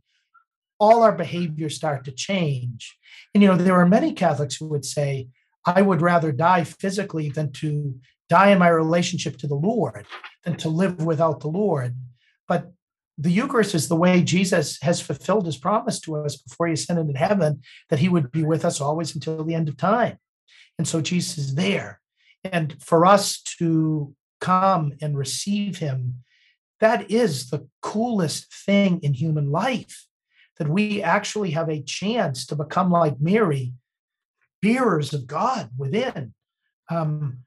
all 0.80 1.04
our 1.04 1.12
behaviors 1.12 1.76
start 1.76 2.06
to 2.06 2.12
change. 2.12 2.98
And, 3.34 3.44
you 3.44 3.50
know, 3.50 3.58
there 3.58 3.76
are 3.76 3.86
many 3.86 4.14
Catholics 4.14 4.56
who 4.56 4.68
would 4.68 4.86
say, 4.86 5.28
I 5.66 5.82
would 5.82 6.02
rather 6.02 6.32
die 6.32 6.64
physically 6.64 7.30
than 7.30 7.52
to 7.54 8.00
die 8.30 8.50
in 8.50 8.60
my 8.60 8.70
relationship 8.70 9.38
to 9.38 9.48
the 9.48 9.56
Lord, 9.56 10.06
than 10.44 10.58
to 10.58 10.70
live 10.70 11.04
without 11.04 11.40
the 11.40 11.48
Lord. 11.48 11.96
But 12.48 12.72
the 13.18 13.32
Eucharist 13.32 13.76
is 13.76 13.88
the 13.88 13.96
way 13.96 14.24
Jesus 14.24 14.80
has 14.82 15.00
fulfilled 15.00 15.46
his 15.46 15.58
promise 15.58 16.00
to 16.02 16.16
us 16.18 16.36
before 16.36 16.68
he 16.68 16.74
ascended 16.74 17.08
to 17.08 17.20
heaven 17.20 17.62
that 17.90 18.00
he 18.00 18.10
would 18.10 18.32
be 18.32 18.44
with 18.44 18.66
us 18.66 18.82
always 18.82 19.14
until 19.14 19.44
the 19.44 19.54
end 19.54 19.70
of 19.70 19.78
time. 19.78 20.18
And 20.78 20.88
so 20.88 21.02
Jesus 21.02 21.38
is 21.38 21.56
there. 21.56 22.02
And 22.44 22.76
for 22.82 23.06
us 23.06 23.42
to 23.60 24.16
come 24.42 24.94
and 25.02 25.18
receive 25.18 25.78
him, 25.78 26.24
that 26.80 27.10
is 27.12 27.50
the 27.50 27.68
coolest 27.82 28.54
thing 28.54 29.00
in 29.02 29.14
human 29.14 29.52
life 29.52 30.08
that 30.58 30.68
we 30.68 31.02
actually 31.02 31.52
have 31.52 31.70
a 31.70 31.82
chance 31.82 32.46
to 32.48 32.56
become 32.56 32.92
like 32.92 33.20
Mary, 33.20 33.74
bearers 34.62 35.14
of 35.14 35.28
God 35.28 35.70
within. 35.78 36.34
Um, 36.90 37.40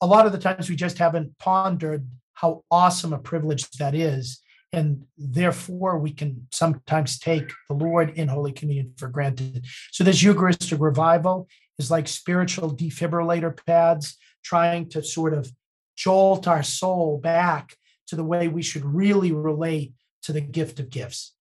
a 0.00 0.06
lot 0.06 0.26
of 0.26 0.32
the 0.32 0.38
times 0.38 0.68
we 0.68 0.76
just 0.76 0.98
haven't 0.98 1.38
pondered 1.38 2.06
how 2.40 2.64
awesome 2.70 3.12
a 3.12 3.18
privilege 3.18 3.68
that 3.72 3.94
is. 3.94 4.40
And 4.72 5.04
therefore, 5.18 5.98
we 5.98 6.12
can 6.12 6.46
sometimes 6.52 7.18
take 7.18 7.50
the 7.68 7.74
Lord 7.74 8.10
in 8.10 8.28
Holy 8.28 8.52
Communion 8.52 8.94
for 8.96 9.08
granted. 9.08 9.66
So, 9.90 10.04
this 10.04 10.22
Eucharistic 10.22 10.78
revival 10.80 11.48
is 11.78 11.90
like 11.90 12.06
spiritual 12.06 12.74
defibrillator 12.74 13.58
pads 13.66 14.16
trying 14.44 14.88
to 14.90 15.02
sort 15.02 15.34
of 15.34 15.50
jolt 15.96 16.46
our 16.46 16.62
soul 16.62 17.18
back 17.18 17.74
to 18.06 18.16
the 18.16 18.24
way 18.24 18.48
we 18.48 18.62
should 18.62 18.84
really 18.84 19.32
relate 19.32 19.92
to 20.22 20.32
the 20.32 20.40
gift 20.40 20.78
of 20.78 20.88
gifts. 20.88 21.34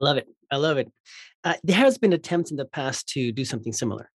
Love 0.00 0.16
it. 0.16 0.28
I 0.50 0.56
love 0.56 0.78
it. 0.78 0.90
Uh, 1.42 1.54
there 1.64 1.76
has 1.76 1.98
been 1.98 2.12
attempts 2.12 2.50
in 2.50 2.56
the 2.56 2.64
past 2.64 3.08
to 3.10 3.32
do 3.32 3.44
something 3.44 3.72
similar. 3.72 4.10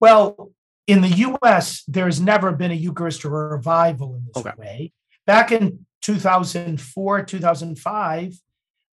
Well, 0.00 0.52
in 0.88 1.02
the 1.02 1.08
US, 1.08 1.84
there's 1.86 2.18
never 2.18 2.50
been 2.50 2.72
a 2.72 2.74
Eucharist 2.74 3.24
or 3.24 3.46
a 3.46 3.56
revival 3.56 4.16
in 4.16 4.24
this 4.26 4.44
okay. 4.44 4.56
way. 4.56 4.92
Back 5.26 5.52
in 5.52 5.84
2004, 6.02 7.22
2005, 7.22 8.34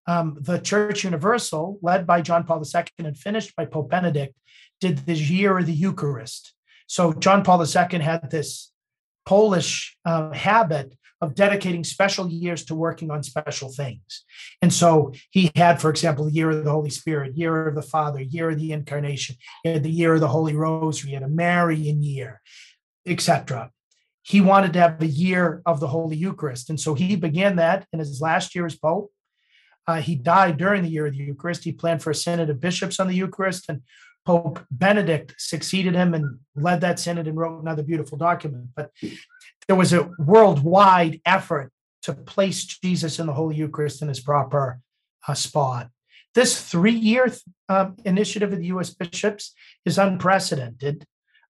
um, 0.06 0.38
the 0.40 0.60
Church 0.60 1.06
Universal, 1.06 1.80
led 1.82 2.06
by 2.06 2.22
John 2.22 2.44
Paul 2.44 2.62
II 2.64 2.84
and 3.00 3.18
finished 3.18 3.56
by 3.56 3.66
Pope 3.66 3.90
Benedict, 3.90 4.36
did 4.82 5.06
the 5.06 5.16
year 5.16 5.58
of 5.58 5.66
the 5.66 5.74
Eucharist. 5.74 6.54
So 6.86 7.14
John 7.14 7.44
Paul 7.44 7.64
II 7.64 8.00
had 8.00 8.30
this 8.30 8.72
Polish 9.26 9.98
uh, 10.04 10.34
habit 10.34 10.94
of 11.22 11.36
dedicating 11.36 11.84
special 11.84 12.30
years 12.30 12.66
to 12.66 12.76
working 12.76 13.10
on 13.10 13.24
special 13.24 13.72
things. 13.72 14.24
And 14.62 14.74
so 14.74 15.14
he 15.32 15.52
had, 15.56 15.82
for 15.82 15.90
example, 15.90 16.26
the 16.26 16.34
year 16.34 16.50
of 16.50 16.64
the 16.64 16.72
Holy 16.72 16.90
Spirit, 16.90 17.38
year 17.38 17.68
of 17.68 17.76
the 17.76 17.82
Father, 17.82 18.22
year 18.22 18.50
of 18.50 18.60
the 18.60 18.72
Incarnation, 18.72 19.36
the 19.64 19.90
year 19.90 20.16
of 20.16 20.22
the 20.22 20.28
Holy 20.28 20.56
Rosary, 20.56 21.14
and 21.14 21.26
a 21.26 21.30
Marian 21.30 22.04
year, 22.04 22.42
etc. 23.06 23.72
He 24.24 24.42
wanted 24.42 24.74
to 24.74 24.80
have 24.80 25.02
a 25.02 25.08
year 25.08 25.62
of 25.66 25.80
the 25.80 25.88
Holy 25.88 26.18
Eucharist. 26.18 26.70
And 26.70 26.80
so 26.80 26.96
he 26.96 27.16
began 27.16 27.56
that 27.58 27.88
in 27.94 28.00
his 28.00 28.22
last 28.22 28.56
year 28.56 28.66
as 28.66 28.76
Pope. 28.76 29.12
Uh, 29.88 30.02
he 30.02 30.16
died 30.16 30.58
during 30.58 30.82
the 30.82 30.90
year 30.90 31.06
of 31.06 31.14
the 31.14 31.20
Eucharist. 31.20 31.64
He 31.64 31.72
planned 31.72 32.02
for 32.02 32.10
a 32.10 32.16
synod 32.16 32.50
of 32.50 32.60
bishops 32.60 33.00
on 33.00 33.08
the 33.08 33.14
Eucharist, 33.14 33.70
and 33.70 33.84
Pope 34.26 34.60
Benedict 34.72 35.36
succeeded 35.38 35.94
him 35.94 36.16
and 36.16 36.40
led 36.56 36.82
that 36.82 37.00
synod 37.00 37.28
and 37.28 37.38
wrote 37.38 37.62
another 37.62 37.84
beautiful 37.84 38.18
document. 38.18 38.70
But 38.76 38.90
there 39.68 39.76
was 39.76 39.94
a 39.94 40.10
worldwide 40.20 41.22
effort 41.26 41.72
to 42.04 42.14
place 42.14 42.64
Jesus 42.66 43.20
in 43.20 43.28
the 43.28 43.34
Holy 43.34 43.56
Eucharist 43.56 44.02
in 44.02 44.08
his 44.08 44.20
proper 44.20 44.80
uh, 45.28 45.34
spot. 45.34 45.90
This 46.36 46.62
three 46.62 46.94
year 46.94 47.34
um, 47.70 47.96
initiative 48.06 48.54
of 48.54 48.60
the 48.60 48.68
US 48.68 48.92
bishops 48.92 49.54
is 49.86 49.98
unprecedented. 49.98 51.06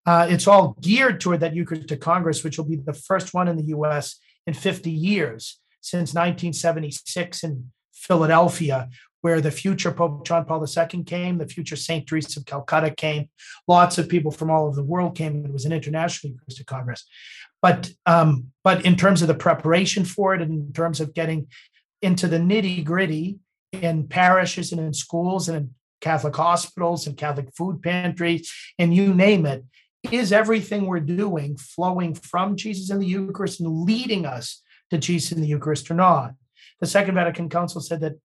Uh, 0.06 0.28
it's 0.30 0.48
all 0.48 0.78
geared 0.82 1.20
toward 1.20 1.40
that 1.40 1.56
Eucharistic 1.56 2.00
Congress, 2.00 2.44
which 2.44 2.58
will 2.58 2.66
be 2.66 2.76
the 2.76 2.94
first 2.94 3.34
one 3.34 3.48
in 3.48 3.58
the 3.58 3.76
US 3.76 4.20
in 4.46 4.54
50 4.54 4.92
years 4.92 5.60
since 5.82 6.14
1976 6.14 7.44
in 7.44 7.72
Philadelphia, 7.94 8.90
where 9.22 9.42
the 9.42 9.50
future 9.50 9.92
Pope 9.92 10.26
John 10.26 10.46
Paul 10.46 10.64
II 10.64 11.04
came, 11.04 11.40
the 11.40 11.48
future 11.48 11.76
St. 11.76 12.06
Teresa 12.06 12.40
of 12.40 12.46
Calcutta 12.46 12.92
came, 12.92 13.30
lots 13.68 13.98
of 13.98 14.08
people 14.08 14.32
from 14.32 14.52
all 14.52 14.68
over 14.68 14.76
the 14.76 14.84
world 14.84 15.18
came. 15.18 15.44
It 15.44 15.52
was 15.52 15.66
an 15.66 15.74
international 15.74 16.34
Eucharistic 16.34 16.68
Congress. 16.68 17.06
But 17.66 17.90
um, 18.06 18.52
but 18.64 18.86
in 18.86 18.96
terms 18.96 19.24
of 19.24 19.28
the 19.28 19.34
preparation 19.34 20.06
for 20.06 20.36
it, 20.36 20.42
and 20.44 20.68
in 20.68 20.72
terms 20.72 21.02
of 21.02 21.16
getting 21.16 21.48
into 22.00 22.28
the 22.28 22.38
nitty 22.38 22.86
gritty 22.86 23.40
in 23.72 24.08
parishes 24.08 24.72
and 24.72 24.80
in 24.80 24.94
schools 24.94 25.50
and 25.50 25.58
in 25.58 25.70
Catholic 26.00 26.36
hospitals 26.36 27.08
and 27.08 27.18
Catholic 27.18 27.50
food 27.58 27.82
pantries 27.82 28.54
and 28.78 28.94
you 28.94 29.16
name 29.16 29.48
it, 29.48 29.64
is 30.12 30.32
everything 30.32 30.86
we're 30.86 31.00
doing 31.00 31.58
flowing 31.58 32.14
from 32.14 32.56
Jesus 32.56 32.92
in 32.92 33.00
the 33.00 33.08
Eucharist 33.08 33.60
and 33.60 33.82
leading 33.82 34.28
us 34.28 34.62
to 34.92 35.00
Jesus 35.00 35.32
in 35.32 35.42
the 35.42 35.48
Eucharist 35.48 35.90
or 35.90 35.96
not? 35.96 36.36
The 36.82 36.86
Second 36.86 37.16
Vatican 37.16 37.50
Council 37.50 37.82
said 37.82 38.02
that 38.02 38.20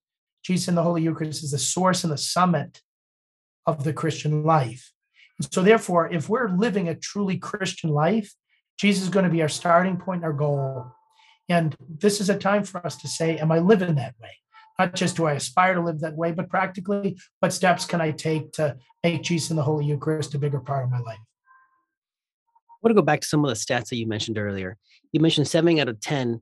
Jesus 0.45 0.69
in 0.69 0.75
the 0.75 0.83
Holy 0.83 1.01
Eucharist 1.01 1.43
is 1.43 1.53
the 1.53 1.59
source 1.59 2.05
and 2.05 2.13
the 2.13 2.19
summit 2.19 2.83
of 3.65 3.85
the 3.85 3.95
Christian 3.95 4.43
life. 4.43 4.93
So, 5.51 5.63
therefore, 5.63 6.13
if 6.13 6.29
we're 6.29 6.51
living 6.51 6.91
a 6.91 6.95
truly 6.95 7.39
Christian 7.39 7.89
life, 7.89 8.35
Jesus 8.81 9.03
is 9.03 9.11
going 9.11 9.27
to 9.27 9.31
be 9.31 9.43
our 9.43 9.49
starting 9.49 9.99
point, 9.99 10.25
our 10.25 10.33
goal. 10.33 10.87
And 11.51 11.77
this 11.87 12.19
is 12.19 12.31
a 12.31 12.39
time 12.39 12.65
for 12.65 12.85
us 12.87 12.97
to 12.99 13.09
say, 13.09 13.37
Am 13.37 13.53
I 13.53 13.59
living 13.59 13.95
that 13.97 14.15
way? 14.23 14.31
Not 14.79 14.95
just 14.95 15.17
do 15.17 15.27
I 15.27 15.33
aspire 15.33 15.75
to 15.75 15.83
live 15.83 16.01
that 16.01 16.17
way, 16.17 16.33
but 16.33 16.49
practically, 16.49 17.19
what 17.41 17.53
steps 17.53 17.85
can 17.85 18.01
I 18.01 18.13
take 18.13 18.53
to 18.53 18.79
make 19.05 19.23
Jesus 19.23 19.51
and 19.51 19.59
the 19.59 19.63
Holy 19.63 19.85
Eucharist 19.85 20.35
a 20.35 20.39
bigger 20.39 20.61
part 20.61 20.85
of 20.85 20.91
my 20.91 21.01
life? 21.01 21.19
I 21.19 22.77
want 22.83 22.93
to 22.93 22.95
go 22.95 23.05
back 23.05 23.21
to 23.21 23.29
some 23.29 23.45
of 23.45 23.51
the 23.51 23.55
stats 23.55 23.91
that 23.91 23.97
you 23.97 24.07
mentioned 24.07 24.39
earlier. 24.39 24.79
You 25.13 25.21
mentioned 25.21 25.49
seven 25.49 25.79
out 25.79 25.89
of 25.89 26.01
10 26.01 26.41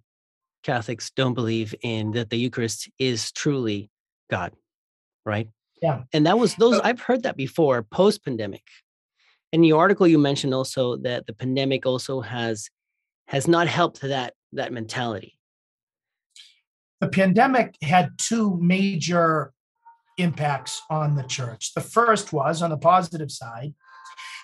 Catholics 0.63 1.11
don't 1.11 1.35
believe 1.35 1.75
in 1.83 2.13
that 2.13 2.31
the 2.31 2.37
Eucharist 2.37 2.89
is 3.01 3.33
truly 3.33 3.91
God, 4.31 4.53
right? 5.27 5.49
Yeah. 5.83 6.03
And 6.13 6.27
that 6.27 6.39
was 6.39 6.55
those, 6.55 6.79
I've 6.79 7.01
heard 7.01 7.25
that 7.25 7.37
before 7.37 7.83
post 7.83 8.25
pandemic. 8.25 8.63
In 9.53 9.65
your 9.65 9.81
article, 9.81 10.07
you 10.07 10.19
mentioned 10.19 10.55
also 10.55 10.97
that 10.99 11.27
the 11.27 11.33
pandemic 11.33 11.87
also 11.87 12.21
has 12.21 12.69
has 13.27 13.47
not 13.47 13.69
helped 13.69 14.01
that 14.01 14.35
that 14.53 14.73
mentality. 14.73 15.39
The 17.01 17.09
pandemic 17.09 17.77
had 17.83 18.11
two 18.19 18.59
major 18.61 19.53
impacts 20.17 20.83
on 20.91 21.15
the 21.15 21.23
church. 21.23 21.73
The 21.75 21.81
first 21.81 22.33
was 22.33 22.61
on 22.61 22.71
the 22.71 22.77
positive 22.77 23.31
side 23.31 23.75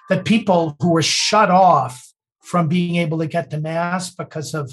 that 0.08 0.25
people 0.25 0.76
who 0.80 0.90
were 0.90 1.02
shut 1.02 1.50
off 1.50 2.12
from 2.42 2.68
being 2.68 2.96
able 2.96 3.18
to 3.18 3.26
get 3.26 3.50
to 3.50 3.58
mass 3.58 4.14
because 4.14 4.54
of 4.54 4.70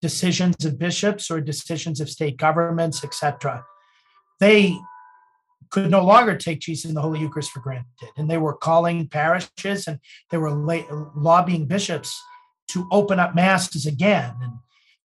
decisions 0.00 0.64
of 0.64 0.78
bishops 0.78 1.30
or 1.30 1.40
decisions 1.40 2.00
of 2.00 2.08
state 2.08 2.36
governments, 2.36 3.04
etc. 3.04 3.64
They 4.40 4.78
could 5.72 5.90
no 5.90 6.04
longer 6.04 6.36
take 6.36 6.60
Jesus 6.60 6.88
in 6.88 6.94
the 6.94 7.00
Holy 7.00 7.18
Eucharist 7.18 7.50
for 7.50 7.60
granted. 7.60 7.86
And 8.16 8.30
they 8.30 8.36
were 8.36 8.52
calling 8.52 9.08
parishes 9.08 9.88
and 9.88 9.98
they 10.30 10.36
were 10.36 10.52
lobbying 11.16 11.66
bishops 11.66 12.22
to 12.68 12.86
open 12.92 13.18
up 13.18 13.34
masses 13.34 13.86
again. 13.86 14.34
And 14.42 14.52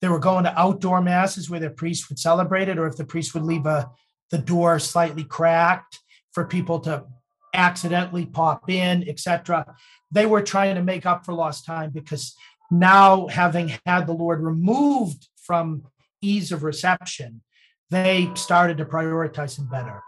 they 0.02 0.10
were 0.10 0.20
going 0.20 0.44
to 0.44 0.60
outdoor 0.60 1.02
masses 1.02 1.50
where 1.50 1.62
the 1.62 1.70
priest 1.70 2.10
would 2.10 2.20
celebrate 2.20 2.68
it, 2.68 2.78
or 2.78 2.86
if 2.86 2.98
the 2.98 3.06
priest 3.06 3.34
would 3.34 3.44
leave 3.44 3.66
a, 3.66 3.90
the 4.30 4.38
door 4.38 4.78
slightly 4.78 5.24
cracked 5.24 6.00
for 6.34 6.46
people 6.46 6.82
to 6.82 7.06
accidentally 7.54 8.26
pop 8.26 8.70
in, 8.70 9.08
etc. 9.08 9.74
They 10.12 10.26
were 10.26 10.42
trying 10.42 10.76
to 10.76 10.84
make 10.84 11.06
up 11.06 11.26
for 11.26 11.34
lost 11.34 11.66
time 11.66 11.92
because 11.92 12.36
now 12.70 13.28
having 13.28 13.72
had 13.86 14.06
the 14.06 14.14
Lord 14.14 14.42
removed 14.42 15.30
from 15.42 15.84
ease 16.22 16.52
of 16.52 16.64
reception, 16.64 17.42
they 17.90 18.30
started 18.36 18.78
to 18.78 18.86
prioritize 18.86 19.58
him 19.58 19.68
better. 19.68 20.04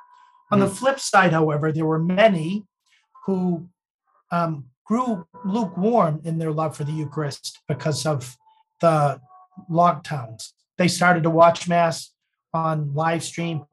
On 0.51 0.59
the 0.59 0.67
hmm. 0.67 0.73
flip 0.73 0.99
side, 0.99 1.31
however, 1.31 1.71
there 1.71 1.85
were 1.85 1.99
many 1.99 2.65
who 3.25 3.69
um, 4.31 4.65
grew 4.85 5.25
lukewarm 5.45 6.21
in 6.23 6.37
their 6.37 6.51
love 6.51 6.75
for 6.75 6.83
the 6.83 6.91
Eucharist 6.91 7.59
because 7.67 8.05
of 8.05 8.35
the 8.81 9.19
lockdowns. 9.69 10.53
They 10.77 10.87
started 10.87 11.23
to 11.23 11.29
watch 11.29 11.67
Mass 11.67 12.11
on 12.53 12.93
live 12.93 13.23
stream, 13.23 13.65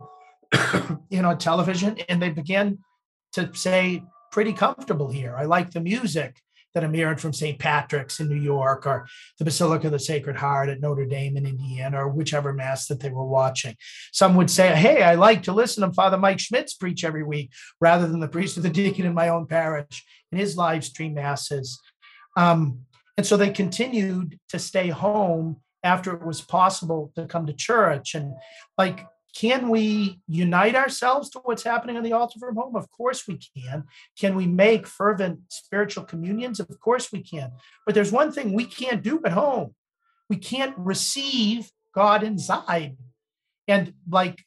you 1.08 1.22
know, 1.22 1.34
television, 1.34 1.98
and 2.08 2.20
they 2.20 2.30
began 2.30 2.78
to 3.32 3.50
say, 3.54 4.02
pretty 4.32 4.52
comfortable 4.52 5.10
here. 5.10 5.34
I 5.36 5.44
like 5.44 5.70
the 5.70 5.80
music 5.80 6.42
that 6.76 6.84
I'm 6.84 6.92
hearing 6.92 7.16
from 7.16 7.32
St. 7.32 7.58
Patrick's 7.58 8.20
in 8.20 8.28
New 8.28 8.38
York 8.38 8.86
or 8.86 9.08
the 9.38 9.46
Basilica 9.46 9.86
of 9.86 9.94
the 9.94 9.98
Sacred 9.98 10.36
Heart 10.36 10.68
at 10.68 10.78
Notre 10.78 11.06
Dame 11.06 11.38
in 11.38 11.46
Indiana 11.46 12.04
or 12.04 12.10
whichever 12.10 12.52
mass 12.52 12.86
that 12.88 13.00
they 13.00 13.08
were 13.08 13.24
watching. 13.24 13.74
Some 14.12 14.34
would 14.34 14.50
say, 14.50 14.76
Hey, 14.76 15.02
I 15.02 15.14
like 15.14 15.44
to 15.44 15.54
listen 15.54 15.88
to 15.88 15.94
Father 15.94 16.18
Mike 16.18 16.38
Schmitz 16.38 16.74
preach 16.74 17.02
every 17.02 17.24
week 17.24 17.50
rather 17.80 18.06
than 18.06 18.20
the 18.20 18.28
priest 18.28 18.58
or 18.58 18.60
the 18.60 18.68
deacon 18.68 19.06
in 19.06 19.14
my 19.14 19.30
own 19.30 19.46
parish 19.46 20.04
in 20.30 20.36
his 20.36 20.58
live 20.58 20.84
stream 20.84 21.14
masses. 21.14 21.80
Um, 22.36 22.80
and 23.16 23.24
so 23.24 23.38
they 23.38 23.48
continued 23.48 24.38
to 24.50 24.58
stay 24.58 24.88
home 24.88 25.62
after 25.82 26.14
it 26.14 26.26
was 26.26 26.42
possible 26.42 27.10
to 27.14 27.24
come 27.24 27.46
to 27.46 27.54
church. 27.54 28.14
And 28.14 28.34
like 28.76 29.06
can 29.40 29.68
we 29.68 30.20
unite 30.26 30.74
ourselves 30.74 31.28
to 31.30 31.40
what's 31.40 31.62
happening 31.62 31.96
on 31.96 32.02
the 32.02 32.12
altar 32.12 32.38
from 32.38 32.56
home? 32.56 32.76
Of 32.76 32.90
course 32.90 33.26
we 33.28 33.38
can. 33.38 33.84
Can 34.18 34.34
we 34.34 34.46
make 34.46 34.86
fervent 34.86 35.40
spiritual 35.48 36.04
communions? 36.04 36.58
Of 36.58 36.80
course 36.80 37.12
we 37.12 37.22
can. 37.22 37.52
But 37.84 37.94
there's 37.94 38.12
one 38.12 38.32
thing 38.32 38.52
we 38.52 38.64
can't 38.64 39.02
do 39.02 39.20
at 39.24 39.32
home 39.32 39.74
we 40.28 40.36
can't 40.36 40.74
receive 40.76 41.70
God 41.94 42.22
inside. 42.22 42.96
And 43.68 43.94
like, 44.08 44.44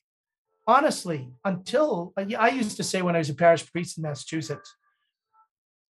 honestly, 0.67 1.29
until 1.43 2.13
I 2.17 2.49
used 2.49 2.77
to 2.77 2.83
say 2.83 3.01
when 3.01 3.15
I 3.15 3.19
was 3.19 3.29
a 3.29 3.35
parish 3.35 3.69
priest 3.71 3.97
in 3.97 4.03
Massachusetts, 4.03 4.75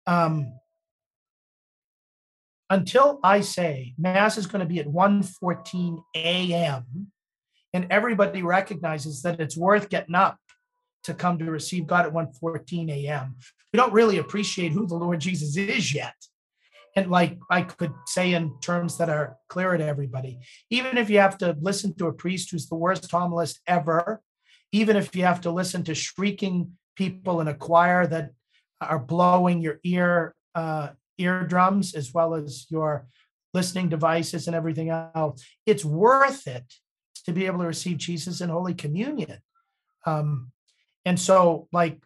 um, 0.06 0.52
until 2.68 3.18
I 3.24 3.40
say 3.40 3.94
Mass 3.98 4.38
is 4.38 4.46
going 4.46 4.60
to 4.60 4.66
be 4.66 4.78
at 4.78 4.86
1:14 4.86 6.02
a.m 6.14 7.10
and 7.72 7.86
everybody 7.90 8.42
recognizes 8.42 9.22
that 9.22 9.40
it's 9.40 9.56
worth 9.56 9.88
getting 9.88 10.14
up 10.14 10.38
to 11.04 11.14
come 11.14 11.38
to 11.38 11.50
receive 11.50 11.86
God 11.86 12.06
at 12.06 12.12
1:14 12.12 12.90
a.m. 12.90 13.36
We 13.72 13.76
don't 13.76 13.92
really 13.92 14.18
appreciate 14.18 14.72
who 14.72 14.86
the 14.86 14.96
Lord 14.96 15.20
Jesus 15.20 15.56
is 15.56 15.94
yet. 15.94 16.14
And 16.96 17.10
like 17.10 17.38
I 17.48 17.62
could 17.62 17.94
say 18.06 18.34
in 18.34 18.58
terms 18.60 18.98
that 18.98 19.08
are 19.08 19.36
clear 19.48 19.76
to 19.76 19.84
everybody, 19.84 20.40
even 20.70 20.98
if 20.98 21.08
you 21.08 21.20
have 21.20 21.38
to 21.38 21.56
listen 21.60 21.94
to 21.96 22.06
a 22.06 22.12
priest 22.12 22.50
who's 22.50 22.68
the 22.68 22.74
worst 22.74 23.10
homilist 23.10 23.60
ever, 23.66 24.20
even 24.72 24.96
if 24.96 25.14
you 25.14 25.24
have 25.24 25.40
to 25.42 25.50
listen 25.50 25.84
to 25.84 25.94
shrieking 25.94 26.72
people 26.96 27.40
in 27.40 27.48
a 27.48 27.54
choir 27.54 28.06
that 28.06 28.30
are 28.80 28.98
blowing 28.98 29.60
your 29.60 29.78
ear 29.84 30.34
uh, 30.54 30.88
eardrums 31.16 31.94
as 31.94 32.12
well 32.12 32.34
as 32.34 32.66
your 32.70 33.06
listening 33.54 33.88
devices 33.88 34.46
and 34.46 34.56
everything 34.56 34.90
else, 34.90 35.44
it's 35.66 35.84
worth 35.84 36.46
it 36.48 36.64
to 37.22 37.32
be 37.32 37.46
able 37.46 37.58
to 37.60 37.66
receive 37.66 37.98
Jesus 37.98 38.40
in 38.40 38.50
Holy 38.50 38.74
Communion. 38.74 39.38
Um, 40.06 40.52
and 41.04 41.18
so, 41.18 41.68
like, 41.72 42.00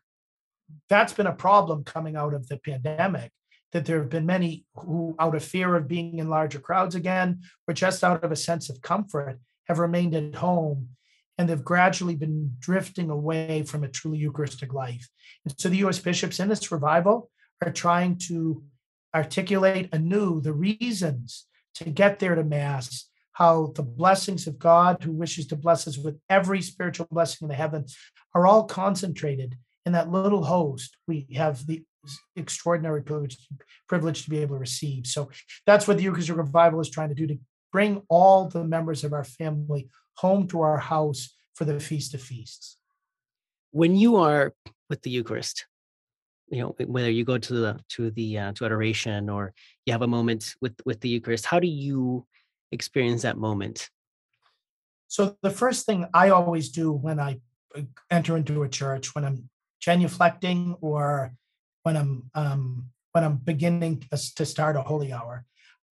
that's 0.89 1.13
been 1.13 1.27
a 1.27 1.33
problem 1.33 1.85
coming 1.85 2.17
out 2.17 2.35
of 2.35 2.49
the 2.49 2.59
pandemic. 2.59 3.33
That 3.73 3.87
there 3.87 3.99
have 3.99 4.09
been 4.09 4.27
many 4.27 4.65
who, 4.77 5.17
out 5.19 5.35
of 5.35 5.43
fear 5.43 5.75
of 5.75 5.89
being 5.89 6.19
in 6.19 6.29
larger 6.29 6.61
crowds 6.61 6.95
again, 6.95 7.41
or 7.67 7.75
just 7.75 8.05
out 8.05 8.23
of 8.23 8.31
a 8.31 8.37
sense 8.37 8.71
of 8.71 8.81
comfort, 8.81 9.41
have 9.67 9.81
remained 9.81 10.15
at 10.15 10.37
home 10.37 10.91
and 11.37 11.49
they've 11.49 11.65
gradually 11.65 12.15
been 12.15 12.53
drifting 12.59 13.11
away 13.11 13.65
from 13.65 13.83
a 13.83 13.89
truly 13.89 14.19
Eucharistic 14.19 14.73
life. 14.73 15.09
And 15.45 15.55
so 15.59 15.69
the 15.69 15.79
US 15.79 15.99
bishops 15.99 16.39
in 16.39 16.49
this 16.49 16.71
revival 16.71 17.31
are 17.65 17.73
trying 17.73 18.19
to 18.29 18.63
articulate 19.15 19.89
anew 19.93 20.41
the 20.41 20.53
reasons 20.53 21.47
to 21.77 21.91
get 21.91 22.19
there 22.19 22.35
to 22.35 22.45
Mass 22.45 23.09
how 23.35 23.73
the 23.75 23.83
blessings 23.83 24.47
of 24.47 24.59
God, 24.59 25.03
who 25.03 25.13
wishes 25.13 25.47
to 25.49 25.57
bless 25.57 25.87
us 25.87 25.99
with 25.99 26.19
every 26.29 26.63
spiritual 26.63 27.07
blessing 27.11 27.45
in 27.47 27.49
the 27.49 27.55
heavens, 27.55 27.97
are 28.35 28.47
all 28.47 28.65
concentrated 28.65 29.57
in 29.85 29.93
that 29.93 30.11
little 30.11 30.45
host 30.45 30.97
we 31.07 31.27
have 31.35 31.67
the 31.67 31.85
extraordinary 32.37 33.03
privilege, 33.03 33.37
privilege 33.89 34.25
to 34.25 34.31
be 34.31 34.39
able 34.39 34.57
to 34.57 34.61
receive. 34.61 35.07
So 35.07 35.31
that's 35.67 35.87
what 35.87 35.97
the 35.97 36.05
Eucharistic 36.05 36.37
Revival 36.37 36.81
is 36.81 36.91
trying 36.91 37.09
to 37.11 37.15
do 37.15 37.27
to 37.27 37.39
bring 37.73 38.03
all 38.09 38.49
the 38.49 38.65
members 38.65 39.05
of 39.05 39.13
our 39.13 39.25
family 39.25 39.89
home 40.17 40.47
to 40.49 40.61
our 40.61 40.79
house 40.79 41.35
for 41.55 41.65
the 41.65 41.81
Feast 41.81 42.15
of 42.15 42.23
Feasts. 42.23 42.77
When 43.73 43.97
you 43.97 44.17
are 44.17 44.55
with 44.89 45.03
the 45.03 45.11
Eucharist, 45.11 45.67
you 46.49 46.63
know 46.63 46.77
whether 46.87 47.11
you 47.11 47.25
go 47.25 47.39
to 47.39 47.55
the 47.55 47.81
to 47.91 48.11
the 48.11 48.39
uh, 48.39 48.53
to 48.53 48.67
adoration 48.67 49.29
or 49.29 49.53
you 49.87 49.93
have 49.93 50.03
a 50.03 50.07
moment 50.07 50.55
with 50.61 50.75
with 50.85 51.01
the 51.01 51.09
Eucharist, 51.09 51.47
how 51.47 51.59
do 51.59 51.67
you 51.67 52.27
experience 52.73 53.23
that 53.23 53.37
moment? 53.37 53.91
So 55.09 55.37
the 55.43 55.51
first 55.51 55.87
thing 55.87 56.07
I 56.13 56.31
always 56.31 56.71
do 56.71 56.91
when 56.91 57.21
I 57.21 57.41
uh, 57.77 57.83
enter 58.11 58.37
into 58.37 58.63
a 58.63 58.69
church, 58.69 59.15
when 59.15 59.25
I'm 59.25 59.49
genuflecting 59.81 60.77
or 60.81 61.35
when 61.83 61.97
I'm 61.97 62.31
um, 62.35 62.91
when 63.13 63.23
I'm 63.23 63.37
beginning 63.37 64.03
to 64.11 64.45
start 64.45 64.75
a 64.75 64.83
holy 64.83 65.13
hour, 65.13 65.45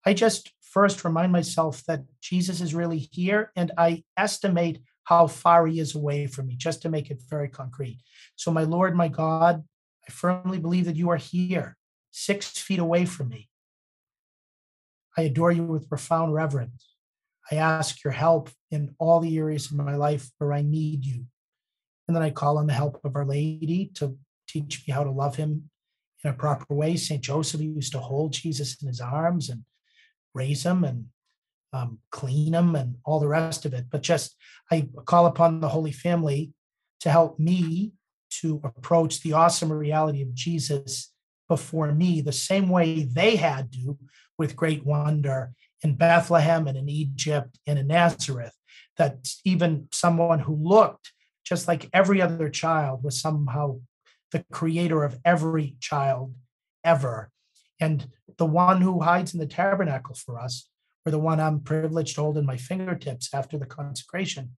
I 0.06 0.14
just 0.14 0.52
first 0.62 1.04
remind 1.04 1.32
myself 1.32 1.84
that 1.84 2.00
Jesus 2.22 2.62
is 2.62 2.74
really 2.74 3.10
here, 3.12 3.52
and 3.56 3.72
I 3.76 4.04
estimate 4.16 4.80
how 5.04 5.26
far 5.26 5.66
he 5.66 5.80
is 5.80 5.94
away 5.94 6.26
from 6.26 6.46
me, 6.46 6.56
just 6.56 6.80
to 6.82 6.88
make 6.88 7.10
it 7.10 7.20
very 7.28 7.48
concrete. 7.48 8.00
So, 8.36 8.50
my 8.50 8.62
Lord, 8.62 8.96
my 8.96 9.08
God, 9.08 9.64
I 10.08 10.10
firmly 10.10 10.58
believe 10.58 10.86
that 10.86 10.96
you 10.96 11.10
are 11.10 11.16
here, 11.16 11.76
six 12.10 12.46
feet 12.58 12.78
away 12.78 13.04
from 13.04 13.28
me. 13.28 13.49
I 15.20 15.24
adore 15.24 15.52
you 15.52 15.64
with 15.64 15.88
profound 15.88 16.32
reverence. 16.32 16.94
I 17.50 17.56
ask 17.56 18.02
your 18.02 18.12
help 18.14 18.48
in 18.70 18.94
all 18.98 19.20
the 19.20 19.36
areas 19.36 19.66
of 19.66 19.76
my 19.76 19.94
life 19.96 20.30
where 20.38 20.54
I 20.54 20.62
need 20.62 21.04
you. 21.04 21.26
And 22.08 22.16
then 22.16 22.22
I 22.22 22.30
call 22.30 22.56
on 22.56 22.66
the 22.66 22.72
help 22.72 22.98
of 23.04 23.14
Our 23.14 23.26
Lady 23.26 23.90
to 23.96 24.16
teach 24.48 24.82
me 24.86 24.94
how 24.94 25.04
to 25.04 25.10
love 25.10 25.36
him 25.36 25.68
in 26.24 26.30
a 26.30 26.34
proper 26.34 26.74
way. 26.74 26.96
St. 26.96 27.20
Joseph 27.20 27.60
used 27.60 27.92
to 27.92 27.98
hold 27.98 28.32
Jesus 28.32 28.80
in 28.80 28.88
his 28.88 29.00
arms 29.00 29.50
and 29.50 29.64
raise 30.34 30.64
him 30.64 30.84
and 30.84 31.06
um, 31.74 31.98
clean 32.10 32.54
him 32.54 32.74
and 32.74 32.96
all 33.04 33.20
the 33.20 33.28
rest 33.28 33.66
of 33.66 33.74
it. 33.74 33.86
But 33.90 34.02
just 34.02 34.34
I 34.70 34.88
call 35.04 35.26
upon 35.26 35.60
the 35.60 35.68
Holy 35.68 35.92
Family 35.92 36.54
to 37.00 37.10
help 37.10 37.38
me 37.38 37.92
to 38.40 38.60
approach 38.64 39.20
the 39.20 39.34
awesome 39.34 39.70
reality 39.70 40.22
of 40.22 40.34
Jesus 40.34 41.12
before 41.46 41.92
me 41.92 42.22
the 42.22 42.32
same 42.32 42.70
way 42.70 43.02
they 43.02 43.36
had 43.36 43.70
to 43.72 43.98
with 44.40 44.56
great 44.56 44.86
wonder 44.86 45.52
in 45.82 45.94
Bethlehem 45.96 46.66
and 46.66 46.78
in 46.78 46.88
Egypt 46.88 47.58
and 47.66 47.78
in 47.78 47.88
Nazareth, 47.88 48.56
that 48.96 49.28
even 49.44 49.86
someone 49.92 50.38
who 50.38 50.54
looked 50.54 51.12
just 51.44 51.68
like 51.68 51.90
every 51.92 52.22
other 52.22 52.48
child 52.48 53.04
was 53.04 53.20
somehow 53.20 53.78
the 54.32 54.42
creator 54.50 55.04
of 55.04 55.18
every 55.26 55.76
child 55.78 56.34
ever. 56.82 57.30
And 57.78 58.08
the 58.38 58.46
one 58.46 58.80
who 58.80 59.02
hides 59.02 59.34
in 59.34 59.40
the 59.40 59.46
tabernacle 59.46 60.14
for 60.14 60.40
us, 60.40 60.70
or 61.04 61.12
the 61.12 61.18
one 61.18 61.38
I'm 61.38 61.60
privileged 61.60 62.14
to 62.14 62.22
hold 62.22 62.38
in 62.38 62.46
my 62.46 62.56
fingertips 62.56 63.34
after 63.34 63.58
the 63.58 63.66
consecration, 63.66 64.56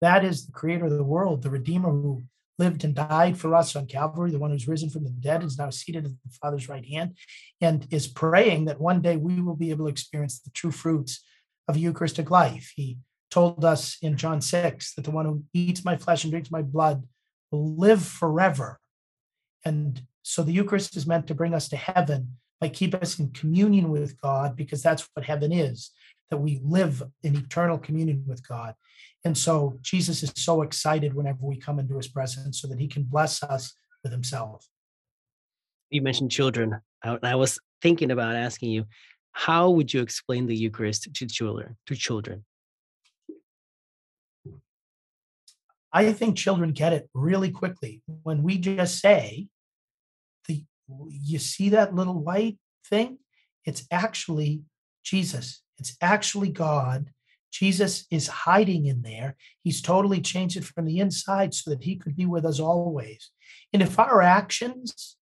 that 0.00 0.24
is 0.24 0.46
the 0.46 0.52
creator 0.52 0.86
of 0.86 0.92
the 0.92 1.04
world, 1.04 1.42
the 1.42 1.50
Redeemer 1.50 1.90
who 1.90 2.22
lived 2.62 2.84
and 2.84 2.94
died 2.94 3.36
for 3.36 3.50
us 3.54 3.74
on 3.76 3.86
Calvary, 3.86 4.30
the 4.30 4.38
one 4.38 4.52
who's 4.52 4.72
risen 4.72 4.90
from 4.90 5.04
the 5.04 5.10
dead, 5.10 5.42
is 5.42 5.58
now 5.58 5.70
seated 5.70 6.04
at 6.04 6.12
the 6.12 6.38
Father's 6.40 6.68
right 6.68 6.86
hand, 6.94 7.16
and 7.60 7.86
is 7.90 8.06
praying 8.06 8.66
that 8.66 8.80
one 8.80 9.00
day 9.02 9.16
we 9.16 9.40
will 9.40 9.56
be 9.56 9.70
able 9.70 9.86
to 9.86 9.90
experience 9.90 10.40
the 10.40 10.50
true 10.50 10.70
fruits 10.70 11.24
of 11.68 11.76
Eucharistic 11.76 12.30
life. 12.30 12.72
He 12.76 12.98
told 13.30 13.64
us 13.64 13.96
in 14.02 14.16
John 14.16 14.40
6 14.40 14.94
that 14.94 15.04
the 15.04 15.10
one 15.10 15.26
who 15.26 15.42
eats 15.52 15.84
my 15.84 15.96
flesh 15.96 16.24
and 16.24 16.30
drinks 16.30 16.50
my 16.50 16.62
blood 16.62 17.02
will 17.50 17.74
live 17.76 18.02
forever. 18.04 18.78
And 19.64 20.02
so 20.22 20.42
the 20.42 20.52
Eucharist 20.52 20.96
is 20.96 21.06
meant 21.06 21.26
to 21.26 21.34
bring 21.34 21.54
us 21.54 21.68
to 21.70 21.76
heaven 21.76 22.36
by 22.60 22.68
keep 22.68 22.94
us 22.94 23.18
in 23.18 23.30
communion 23.32 23.90
with 23.90 24.20
God, 24.20 24.54
because 24.56 24.82
that's 24.82 25.08
what 25.14 25.26
heaven 25.26 25.50
is, 25.52 25.90
that 26.30 26.36
we 26.36 26.60
live 26.62 27.02
in 27.22 27.36
eternal 27.36 27.78
communion 27.78 28.24
with 28.26 28.46
God. 28.46 28.74
And 29.24 29.38
so 29.38 29.78
Jesus 29.82 30.22
is 30.22 30.32
so 30.36 30.62
excited 30.62 31.14
whenever 31.14 31.38
we 31.42 31.56
come 31.56 31.78
into 31.78 31.96
his 31.96 32.08
presence 32.08 32.60
so 32.60 32.68
that 32.68 32.80
he 32.80 32.88
can 32.88 33.04
bless 33.04 33.42
us 33.42 33.74
with 34.02 34.12
himself. 34.12 34.66
You 35.90 36.02
mentioned 36.02 36.30
children. 36.30 36.80
I, 37.04 37.18
I 37.22 37.34
was 37.36 37.58
thinking 37.80 38.10
about 38.10 38.34
asking 38.34 38.70
you, 38.70 38.86
how 39.32 39.70
would 39.70 39.94
you 39.94 40.02
explain 40.02 40.46
the 40.46 40.56
Eucharist 40.56 41.08
to 41.14 41.26
children? 41.26 41.76
To 41.86 41.94
children, 41.94 42.44
I 45.92 46.12
think 46.12 46.36
children 46.36 46.72
get 46.72 46.92
it 46.92 47.08
really 47.14 47.50
quickly 47.50 48.02
when 48.22 48.42
we 48.42 48.58
just 48.58 49.00
say, 49.00 49.48
"the 50.48 50.64
You 51.08 51.38
see 51.38 51.68
that 51.70 51.94
little 51.94 52.18
white 52.18 52.58
thing? 52.86 53.18
It's 53.64 53.86
actually 53.90 54.62
Jesus. 55.04 55.62
It's 55.78 55.96
actually 56.00 56.50
God 56.50 57.10
Jesus 57.52 58.06
is 58.10 58.26
hiding 58.28 58.86
in 58.86 59.02
there. 59.02 59.36
He's 59.62 59.82
totally 59.82 60.20
changed 60.20 60.56
it 60.56 60.64
from 60.64 60.86
the 60.86 60.98
inside 60.98 61.52
so 61.54 61.70
that 61.70 61.84
he 61.84 61.96
could 61.96 62.16
be 62.16 62.26
with 62.26 62.46
us 62.46 62.58
always. 62.58 63.30
And 63.72 63.82
if 63.82 63.98
our 63.98 64.22
actions 64.22 65.16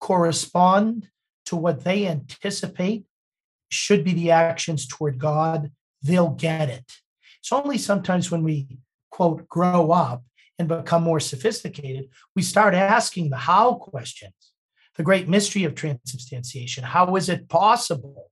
correspond 0.00 1.08
to 1.46 1.56
what 1.56 1.84
they 1.84 2.06
anticipate 2.06 3.04
should 3.68 4.04
be 4.04 4.12
the 4.12 4.30
actions 4.30 4.86
toward 4.86 5.18
God, 5.18 5.72
they'll 6.02 6.30
get 6.30 6.68
it. 6.68 6.92
It's 7.40 7.52
only 7.52 7.78
sometimes 7.78 8.30
when 8.30 8.44
we, 8.44 8.78
quote, 9.10 9.48
grow 9.48 9.90
up 9.90 10.22
and 10.58 10.68
become 10.68 11.02
more 11.02 11.20
sophisticated, 11.20 12.10
we 12.36 12.42
start 12.42 12.74
asking 12.74 13.30
the 13.30 13.36
how 13.36 13.74
questions. 13.74 14.34
The 14.96 15.02
great 15.02 15.28
mystery 15.28 15.64
of 15.64 15.74
transubstantiation. 15.74 16.84
How 16.84 17.16
is 17.16 17.28
it 17.28 17.48
possible 17.48 18.30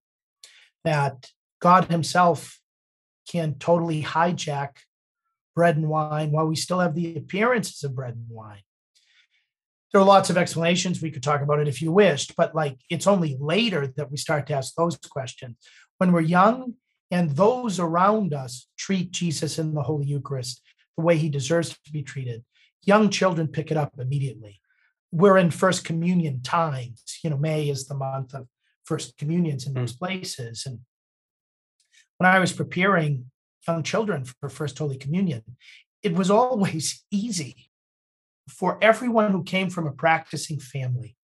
that 0.85 1.31
God 1.61 1.87
Himself 1.87 2.60
can 3.31 3.55
totally 3.55 4.03
hijack 4.03 4.71
bread 5.55 5.77
and 5.77 5.89
wine 5.89 6.33
while 6.33 6.47
we 6.47 6.57
still 6.57 6.81
have 6.81 6.95
the 6.95 7.17
appearances 7.17 7.85
of 7.85 7.95
bread 7.95 8.15
and 8.15 8.27
wine? 8.29 8.63
There 9.93 10.01
are 10.01 10.07
lots 10.07 10.31
of 10.31 10.37
explanations. 10.37 11.01
We 11.01 11.11
could 11.11 11.23
talk 11.23 11.41
about 11.41 11.61
it 11.61 11.69
if 11.69 11.81
you 11.81 11.93
wished, 11.93 12.35
but 12.37 12.55
like 12.55 12.79
it's 12.91 13.07
only 13.07 13.37
later 13.41 13.87
that 13.97 14.11
we 14.11 14.17
start 14.17 14.47
to 14.47 14.55
ask 14.55 14.75
those 14.75 14.97
questions. 14.97 15.57
When 15.99 16.13
we're 16.13 16.23
young 16.23 16.75
and 17.11 17.31
those 17.31 17.79
around 17.79 18.35
us 18.35 18.69
treat 18.77 19.11
Jesus 19.13 19.59
in 19.59 19.75
the 19.75 19.83
Holy 19.83 20.07
Eucharist 20.07 20.63
the 20.97 21.05
way 21.05 21.17
he 21.17 21.29
deserves 21.29 21.77
to 21.85 21.93
be 21.93 22.03
treated, 22.03 22.45
young 22.85 23.11
children 23.11 23.49
pick 23.49 23.71
it 23.71 23.77
up 23.77 23.95
immediately. 23.99 24.61
We're 25.13 25.39
in 25.39 25.51
First 25.51 25.85
Communion 25.85 26.43
times. 26.43 27.03
You 27.23 27.31
know, 27.31 27.37
May 27.37 27.69
is 27.69 27.87
the 27.87 27.97
month 27.97 28.35
of 28.35 28.47
First 28.85 29.17
Communions 29.19 29.67
in 29.67 29.73
hmm. 29.73 29.81
those 29.81 29.93
places. 29.95 30.65
And 30.67 30.81
when 32.21 32.31
I 32.31 32.39
was 32.39 32.53
preparing 32.53 33.31
young 33.67 33.83
children 33.83 34.27
for 34.27 34.51
First 34.51 34.77
Holy 34.77 34.99
Communion, 34.99 35.43
it 36.03 36.13
was 36.13 36.31
always 36.31 37.03
easy 37.11 37.71
for 38.47 38.79
everyone 38.83 39.33
who 39.33 39.43
came 39.43 39.71
from 39.71 39.87
a 39.87 39.93
practicing 39.93 40.61
family. 40.61 41.17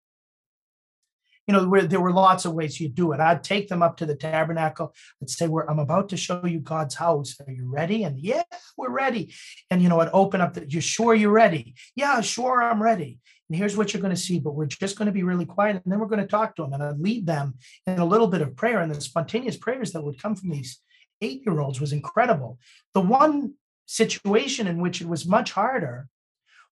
You 1.47 1.53
know, 1.53 1.83
there 1.83 2.01
were 2.01 2.13
lots 2.13 2.47
of 2.47 2.55
ways 2.55 2.81
you 2.81 2.89
do 2.89 3.13
it. 3.13 3.21
I'd 3.21 3.45
take 3.45 3.69
them 3.69 3.83
up 3.83 3.99
to 3.99 4.07
the 4.07 4.17
tabernacle 4.17 4.95
and 5.21 5.29
say, 5.29 5.47
"Where 5.47 5.71
I'm 5.71 5.79
about 5.79 6.09
to 6.09 6.17
show 6.17 6.45
you 6.45 6.61
God's 6.61 6.95
house. 6.95 7.37
Are 7.47 7.53
you 7.53 7.71
ready?" 7.71 8.03
And 8.03 8.19
yeah, 8.19 8.43
we're 8.77 8.91
ready. 8.91 9.35
And 9.71 9.83
you 9.83 9.91
know, 9.91 10.01
I'd 10.01 10.09
open 10.13 10.41
up. 10.41 10.55
The, 10.55 10.69
you 10.69 10.81
sure 10.81 11.15
you're 11.15 11.31
ready? 11.31 11.75
Yeah, 11.95 12.21
sure, 12.23 12.63
I'm 12.63 12.83
ready. 12.83 13.21
And 13.49 13.57
here's 13.57 13.77
what 13.77 13.93
you're 13.93 14.03
going 14.03 14.15
to 14.15 14.21
see, 14.21 14.41
but 14.41 14.55
we're 14.55 14.67
just 14.67 14.99
going 14.99 15.07
to 15.07 15.13
be 15.13 15.23
really 15.23 15.47
quiet, 15.47 15.83
and 15.85 15.93
then 15.93 16.01
we're 16.01 16.07
going 16.07 16.23
to 16.23 16.27
talk 16.27 16.57
to 16.57 16.63
them, 16.63 16.73
and 16.73 16.83
I'd 16.83 16.99
lead 16.99 17.27
them 17.27 17.55
in 17.87 17.99
a 18.01 18.05
little 18.05 18.27
bit 18.27 18.41
of 18.41 18.57
prayer, 18.57 18.81
and 18.81 18.93
the 18.93 19.01
spontaneous 19.01 19.57
prayers 19.57 19.93
that 19.93 20.03
would 20.03 20.21
come 20.21 20.35
from 20.35 20.51
these 20.51 20.81
eight-year-olds 21.21 21.81
was 21.81 21.93
incredible. 21.93 22.59
The 22.95 23.01
one 23.01 23.55
situation 23.87 24.67
in 24.67 24.81
which 24.81 25.01
it 25.01 25.09
was 25.09 25.27
much 25.27 25.53
harder 25.53 26.09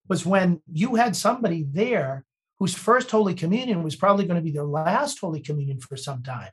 was 0.08 0.26
when 0.26 0.60
you 0.70 0.96
had 0.96 1.16
somebody 1.16 1.66
there 1.70 2.24
whose 2.58 2.74
first 2.74 3.10
Holy 3.10 3.34
Communion 3.34 3.82
was 3.82 3.96
probably 3.96 4.26
going 4.26 4.38
to 4.38 4.44
be 4.44 4.52
their 4.52 4.64
last 4.64 5.18
Holy 5.18 5.40
Communion 5.40 5.80
for 5.80 5.96
some 5.96 6.22
time. 6.22 6.50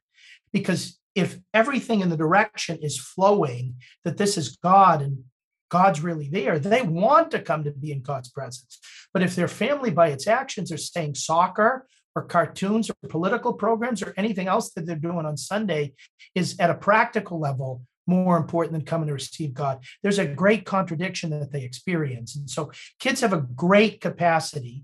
Because 0.52 1.00
if 1.16 1.40
everything 1.54 2.02
in 2.02 2.10
the 2.10 2.18
direction 2.18 2.78
is 2.82 2.98
flowing 3.00 3.76
that 4.04 4.18
this 4.18 4.38
is 4.38 4.58
God 4.58 5.02
and 5.02 5.26
God's 5.70 6.02
really 6.02 6.30
there, 6.30 6.60
they 6.60 6.82
want 6.82 7.32
to 7.32 7.40
come 7.40 7.64
to 7.64 7.72
be 7.72 7.92
in 7.92 8.02
God's 8.02 8.30
presence. 8.30 8.80
But 9.14 9.24
if 9.24 9.36
their 9.36 9.48
family, 9.48 9.92
by 9.92 10.10
its 10.10 10.28
actions, 10.28 10.72
are 10.72 10.78
saying 10.78 11.16
soccer 11.16 11.88
or 12.16 12.24
cartoons 12.24 12.90
or 12.90 13.10
political 13.10 13.54
programs 13.54 14.04
or 14.04 14.14
anything 14.18 14.48
else 14.48 14.72
that 14.74 14.86
they're 14.86 14.96
doing 14.96 15.26
on 15.26 15.38
Sunday 15.38 15.94
is 16.36 16.60
at 16.60 16.70
a 16.70 16.76
practical 16.76 17.40
level 17.40 17.82
more 18.08 18.38
important 18.38 18.74
than 18.74 18.86
coming 18.86 19.08
to 19.08 19.14
receive 19.14 19.54
God. 19.54 19.84
There's 20.04 20.20
a 20.20 20.26
great 20.26 20.66
contradiction 20.66 21.30
that 21.32 21.52
they 21.52 21.64
experience. 21.64 22.36
And 22.36 22.50
so 22.50 22.72
kids 23.00 23.22
have 23.22 23.34
a 23.34 23.46
great 23.56 24.02
capacity 24.02 24.84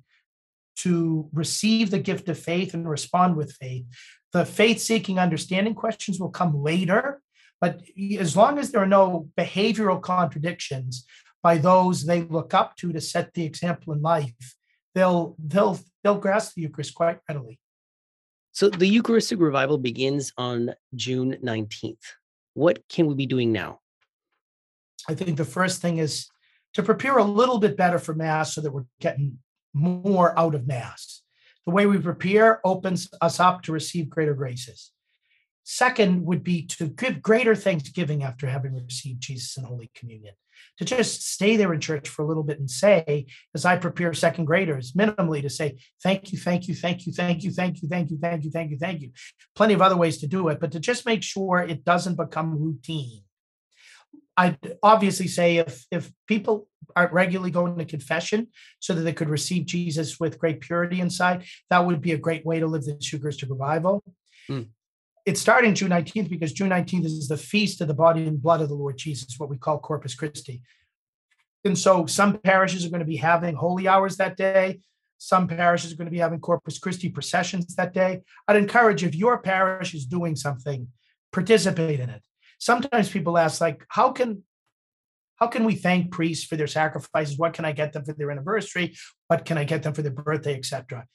to 0.78 1.28
receive 1.34 1.90
the 1.90 2.00
gift 2.00 2.30
of 2.30 2.38
faith 2.38 2.74
and 2.74 2.88
respond 2.88 3.36
with 3.36 3.54
faith. 3.54 3.86
The 4.32 4.46
faith 4.46 4.80
seeking 4.80 5.20
understanding 5.20 5.74
questions 5.74 6.20
will 6.20 6.30
come 6.30 6.62
later, 6.62 7.22
but 7.60 7.82
as 8.20 8.38
long 8.38 8.60
as 8.60 8.72
there 8.72 8.82
are 8.82 8.88
no 8.88 9.30
behavioral 9.38 10.02
contradictions 10.02 11.06
by 11.42 11.58
those 11.58 12.06
they 12.06 12.22
look 12.22 12.54
up 12.54 12.76
to 12.78 12.94
to 12.94 13.02
set 13.02 13.34
the 13.34 13.46
example 13.46 13.94
in 13.94 14.02
life, 14.02 14.56
they'll 14.94 15.36
they'll 15.40 15.80
they'll 16.08 16.18
grasp 16.18 16.56
the 16.56 16.62
Eucharist 16.62 16.96
quite 16.96 17.20
readily. 17.28 17.60
So 18.54 18.70
the 18.70 18.88
Eucharistic 18.88 19.42
revival 19.42 19.78
begins 19.78 20.32
on 20.38 20.74
June 20.96 21.38
19th. 21.44 21.98
What 22.54 22.88
can 22.88 23.08
we 23.08 23.14
be 23.14 23.26
doing 23.26 23.52
now? 23.52 23.82
I 25.10 25.14
think 25.14 25.36
the 25.36 25.44
first 25.46 25.82
thing 25.82 25.98
is 25.98 26.30
to 26.76 26.82
prepare 26.82 27.18
a 27.18 27.24
little 27.24 27.60
bit 27.60 27.76
better 27.76 28.00
for 28.00 28.16
Mass 28.16 28.56
so 28.56 28.62
that 28.62 28.72
we're 28.72 28.86
getting 29.02 29.40
more 29.74 30.38
out 30.40 30.56
of 30.56 30.66
Mass. 30.66 31.24
The 31.66 31.72
way 31.74 31.86
we 31.86 31.98
prepare 31.98 32.66
opens 32.66 33.10
us 33.20 33.42
up 33.42 33.64
to 33.64 33.74
receive 33.74 34.10
greater 34.10 34.34
graces. 34.34 34.92
Second 35.70 36.26
would 36.26 36.46
be 36.46 36.66
to 36.66 36.88
give 36.88 37.22
greater 37.22 37.54
thanksgiving 37.54 38.24
after 38.24 38.48
having 38.48 38.74
received 38.74 39.20
Jesus 39.20 39.58
in 39.58 39.66
Holy 39.66 39.92
Communion. 39.94 40.34
To 40.78 40.86
just 40.86 41.30
stay 41.30 41.58
there 41.58 41.74
in 41.74 41.82
church 41.82 42.08
for 42.08 42.24
a 42.24 42.26
little 42.26 42.44
bit 42.44 42.58
and 42.58 42.72
say, 42.72 43.26
as 43.54 43.66
I 43.66 43.76
prepare 43.76 44.14
second 44.14 44.46
graders, 44.46 44.94
minimally 44.94 45.42
to 45.42 45.50
say, 45.50 45.78
thank 46.02 46.32
you, 46.32 46.38
thank 46.38 46.70
you, 46.70 46.74
thank 46.74 47.06
you, 47.06 47.12
thank 47.12 47.44
you, 47.44 47.52
thank 47.52 47.82
you, 47.82 47.90
thank 47.90 48.10
you, 48.10 48.18
thank 48.18 48.46
you, 48.46 48.50
thank 48.50 48.72
you, 48.72 48.78
thank 48.78 49.02
you. 49.02 49.12
Plenty 49.56 49.74
of 49.74 49.82
other 49.82 49.98
ways 49.98 50.20
to 50.20 50.28
do 50.28 50.48
it, 50.48 50.62
but 50.62 50.72
to 50.72 50.80
just 50.80 51.06
make 51.06 51.22
sure 51.22 51.60
it 51.60 51.84
doesn't 51.84 52.16
become 52.16 52.58
routine. 52.58 53.24
I'd 54.38 54.78
obviously 54.82 55.28
say 55.28 55.58
if 55.58 55.86
if 55.92 56.10
people 56.28 56.70
are 56.96 57.10
regularly 57.12 57.52
going 57.52 57.78
to 57.78 57.84
confession 57.84 58.48
so 58.80 58.94
that 58.94 59.02
they 59.02 59.12
could 59.12 59.28
receive 59.30 59.66
Jesus 59.66 60.18
with 60.18 60.40
great 60.40 60.62
purity 60.62 61.02
inside, 61.02 61.44
that 61.70 61.86
would 61.86 62.00
be 62.00 62.14
a 62.14 62.18
great 62.18 62.46
way 62.46 62.62
to 62.62 62.68
live 62.68 62.86
the 62.86 62.98
Eucharistic 63.02 63.50
revival. 63.50 64.02
Mm 64.50 64.70
it's 65.28 65.42
starting 65.42 65.76
June 65.76 65.90
19th 65.90 66.30
because 66.30 66.54
June 66.54 66.70
19th 66.70 67.04
is 67.04 67.28
the 67.28 67.36
feast 67.36 67.82
of 67.82 67.90
the 67.90 67.94
body 67.94 68.26
and 68.26 68.42
blood 68.42 68.62
of 68.62 68.70
the 68.70 68.76
Lord 68.76 68.98
Jesus, 68.98 69.38
what 69.38 69.50
we 69.50 69.58
call 69.58 69.78
Corpus 69.78 70.16
Christi. 70.16 70.62
And 71.66 71.78
so 71.78 72.06
some 72.06 72.38
parishes 72.38 72.86
are 72.86 72.90
going 72.90 73.02
to 73.02 73.06
be 73.06 73.18
having 73.18 73.54
holy 73.54 73.90
hours 73.90 74.16
that 74.18 74.38
day. 74.38 74.80
Some 75.18 75.50
parishes 75.50 75.92
are 75.92 75.98
going 75.98 76.06
to 76.06 76.12
be 76.12 76.20
having 76.20 76.40
Corpus 76.40 76.80
Christi 76.80 77.10
processions 77.10 77.76
that 77.76 77.94
day. 77.94 78.22
I'd 78.48 78.56
encourage 78.56 79.04
if 79.04 79.16
your 79.16 79.40
parish 79.40 79.94
is 79.94 80.06
doing 80.06 80.38
something, 80.38 80.88
participate 81.34 82.00
in 82.00 82.10
it. 82.10 82.24
Sometimes 82.58 83.10
people 83.10 83.38
ask, 83.38 83.60
like, 83.60 83.84
how 83.90 84.12
can 84.14 84.44
how 85.36 85.48
can 85.48 85.66
we 85.66 85.76
thank 85.76 86.10
priests 86.10 86.46
for 86.46 86.56
their 86.56 86.68
sacrifices? 86.68 87.38
What 87.38 87.54
can 87.54 87.66
I 87.66 87.74
get 87.74 87.92
them 87.92 88.06
for 88.06 88.14
their 88.14 88.32
anniversary? 88.32 88.96
What 89.28 89.44
can 89.44 89.58
I 89.58 89.66
get 89.66 89.84
them 89.84 89.94
for 89.94 90.02
their 90.02 90.12
birthday, 90.12 90.56
etc.? 90.56 91.06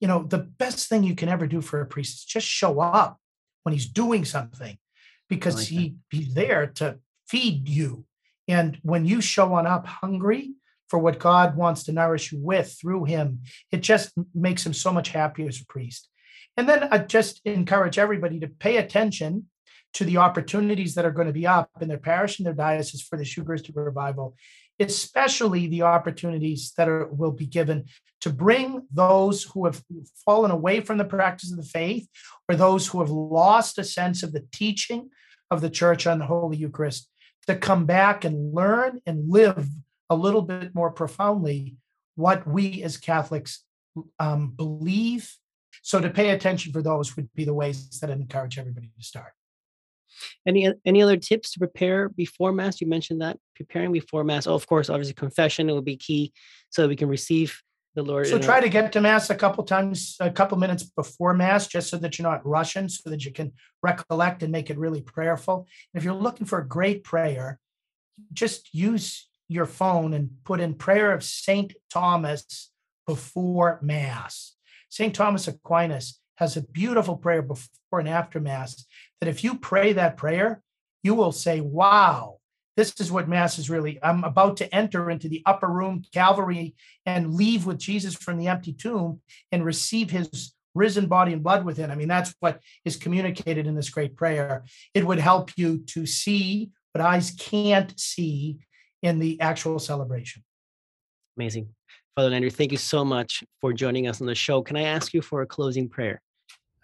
You 0.00 0.08
know, 0.08 0.24
the 0.24 0.38
best 0.38 0.88
thing 0.88 1.04
you 1.04 1.14
can 1.14 1.28
ever 1.28 1.46
do 1.46 1.60
for 1.60 1.82
a 1.82 1.86
priest 1.86 2.20
is 2.20 2.24
just 2.24 2.46
show 2.46 2.80
up 2.80 3.20
when 3.68 3.74
he's 3.74 3.86
doing 3.86 4.24
something 4.24 4.78
because 5.28 5.56
like 5.56 5.66
he, 5.66 5.96
he's 6.10 6.32
there 6.32 6.68
to 6.76 6.98
feed 7.28 7.68
you. 7.68 8.06
And 8.48 8.78
when 8.82 9.04
you 9.04 9.20
show 9.20 9.52
on 9.52 9.66
up 9.66 9.86
hungry 9.86 10.54
for 10.88 10.98
what 10.98 11.18
God 11.18 11.54
wants 11.54 11.82
to 11.84 11.92
nourish 11.92 12.32
you 12.32 12.38
with 12.40 12.74
through 12.80 13.04
him, 13.04 13.42
it 13.70 13.82
just 13.82 14.14
makes 14.34 14.64
him 14.64 14.72
so 14.72 14.90
much 14.90 15.10
happier 15.10 15.48
as 15.48 15.60
a 15.60 15.66
priest. 15.66 16.08
And 16.56 16.66
then 16.66 16.88
I 16.90 16.96
just 16.96 17.42
encourage 17.44 17.98
everybody 17.98 18.40
to 18.40 18.48
pay 18.48 18.78
attention 18.78 19.48
to 19.92 20.04
the 20.06 20.16
opportunities 20.16 20.94
that 20.94 21.04
are 21.04 21.10
going 21.10 21.26
to 21.26 21.34
be 21.34 21.46
up 21.46 21.68
in 21.82 21.88
their 21.88 21.98
parish 21.98 22.38
and 22.38 22.46
their 22.46 22.54
diocese 22.54 23.02
for 23.02 23.18
the 23.18 23.30
Eucharistic 23.36 23.76
revival 23.76 24.34
especially 24.80 25.66
the 25.66 25.82
opportunities 25.82 26.72
that 26.76 26.88
are, 26.88 27.06
will 27.08 27.32
be 27.32 27.46
given 27.46 27.84
to 28.20 28.30
bring 28.30 28.82
those 28.92 29.44
who 29.44 29.64
have 29.64 29.82
fallen 30.24 30.50
away 30.50 30.80
from 30.80 30.98
the 30.98 31.04
practice 31.04 31.50
of 31.50 31.56
the 31.56 31.62
faith 31.64 32.08
or 32.48 32.56
those 32.56 32.86
who 32.86 33.00
have 33.00 33.10
lost 33.10 33.78
a 33.78 33.84
sense 33.84 34.22
of 34.22 34.32
the 34.32 34.44
teaching 34.52 35.10
of 35.50 35.60
the 35.60 35.70
church 35.70 36.06
on 36.06 36.18
the 36.18 36.26
Holy 36.26 36.56
Eucharist 36.56 37.08
to 37.46 37.56
come 37.56 37.86
back 37.86 38.24
and 38.24 38.54
learn 38.54 39.00
and 39.06 39.30
live 39.30 39.68
a 40.10 40.16
little 40.16 40.42
bit 40.42 40.74
more 40.74 40.90
profoundly 40.90 41.76
what 42.16 42.46
we 42.46 42.82
as 42.82 42.96
Catholics 42.96 43.64
um, 44.18 44.52
believe. 44.56 45.32
So 45.82 46.00
to 46.00 46.10
pay 46.10 46.30
attention 46.30 46.72
for 46.72 46.82
those 46.82 47.16
would 47.16 47.32
be 47.34 47.44
the 47.44 47.54
ways 47.54 47.88
that 48.00 48.10
I 48.10 48.14
encourage 48.14 48.58
everybody 48.58 48.90
to 48.96 49.04
start. 49.04 49.32
Any 50.46 50.72
any 50.84 51.02
other 51.02 51.16
tips 51.16 51.52
to 51.52 51.58
prepare 51.58 52.08
before 52.08 52.52
mass? 52.52 52.80
You 52.80 52.86
mentioned 52.86 53.20
that 53.20 53.38
preparing 53.56 53.92
before 53.92 54.24
mass. 54.24 54.46
Oh, 54.46 54.54
of 54.54 54.66
course, 54.66 54.90
obviously 54.90 55.14
confession 55.14 55.68
it 55.68 55.72
will 55.72 55.82
be 55.82 55.96
key, 55.96 56.32
so 56.70 56.82
that 56.82 56.88
we 56.88 56.96
can 56.96 57.08
receive 57.08 57.60
the 57.94 58.02
Lord. 58.02 58.26
So 58.28 58.38
try 58.38 58.58
a- 58.58 58.62
to 58.62 58.68
get 58.68 58.92
to 58.92 59.00
mass 59.00 59.30
a 59.30 59.34
couple 59.34 59.64
times, 59.64 60.16
a 60.20 60.30
couple 60.30 60.58
minutes 60.58 60.84
before 60.84 61.34
mass, 61.34 61.66
just 61.66 61.90
so 61.90 61.96
that 61.98 62.18
you're 62.18 62.28
not 62.28 62.46
rushing, 62.46 62.88
so 62.88 63.10
that 63.10 63.24
you 63.24 63.32
can 63.32 63.52
recollect 63.82 64.42
and 64.42 64.52
make 64.52 64.70
it 64.70 64.78
really 64.78 65.02
prayerful. 65.02 65.66
if 65.94 66.04
you're 66.04 66.14
looking 66.14 66.46
for 66.46 66.58
a 66.58 66.68
great 66.68 67.02
prayer, 67.04 67.58
just 68.32 68.72
use 68.74 69.28
your 69.48 69.66
phone 69.66 70.12
and 70.12 70.30
put 70.44 70.60
in 70.60 70.74
prayer 70.74 71.12
of 71.12 71.24
Saint 71.24 71.74
Thomas 71.90 72.70
before 73.06 73.78
mass. 73.82 74.54
Saint 74.90 75.14
Thomas 75.14 75.48
Aquinas 75.48 76.20
has 76.36 76.56
a 76.56 76.62
beautiful 76.62 77.16
prayer 77.16 77.42
before 77.42 77.98
and 77.98 78.08
after 78.08 78.38
Mass 78.38 78.84
that 79.20 79.28
if 79.28 79.44
you 79.44 79.58
pray 79.58 79.92
that 79.94 80.16
prayer, 80.16 80.62
you 81.02 81.14
will 81.14 81.32
say, 81.32 81.60
Wow, 81.60 82.38
this 82.76 82.94
is 83.00 83.10
what 83.10 83.28
Mass 83.28 83.58
is 83.58 83.68
really. 83.68 83.98
I'm 84.02 84.22
about 84.24 84.56
to 84.58 84.74
enter 84.74 85.10
into 85.10 85.28
the 85.28 85.42
upper 85.46 85.66
room, 85.66 86.04
Calvary, 86.14 86.74
and 87.04 87.34
leave 87.34 87.66
with 87.66 87.78
Jesus 87.78 88.14
from 88.14 88.38
the 88.38 88.48
empty 88.48 88.72
tomb 88.72 89.20
and 89.50 89.64
receive 89.64 90.10
his 90.10 90.54
risen 90.74 91.06
body 91.06 91.32
and 91.32 91.42
blood 91.42 91.64
within. 91.64 91.90
I 91.90 91.96
mean, 91.96 92.08
that's 92.08 92.34
what 92.40 92.60
is 92.84 92.96
communicated 92.96 93.66
in 93.66 93.74
this 93.74 93.90
great 93.90 94.16
prayer. 94.16 94.64
It 94.94 95.04
would 95.04 95.18
help 95.18 95.50
you 95.56 95.78
to 95.86 96.06
see 96.06 96.70
what 96.92 97.04
eyes 97.04 97.32
can't 97.38 97.98
see 97.98 98.58
in 99.02 99.18
the 99.18 99.40
actual 99.40 99.78
celebration. 99.78 100.44
Amazing. 101.36 101.68
Father 102.14 102.30
Landry, 102.30 102.50
thank 102.50 102.72
you 102.72 102.78
so 102.78 103.04
much 103.04 103.44
for 103.60 103.72
joining 103.72 104.08
us 104.08 104.20
on 104.20 104.26
the 104.26 104.34
show. 104.34 104.62
Can 104.62 104.76
I 104.76 104.82
ask 104.82 105.14
you 105.14 105.22
for 105.22 105.42
a 105.42 105.46
closing 105.46 105.88
prayer? 105.88 106.20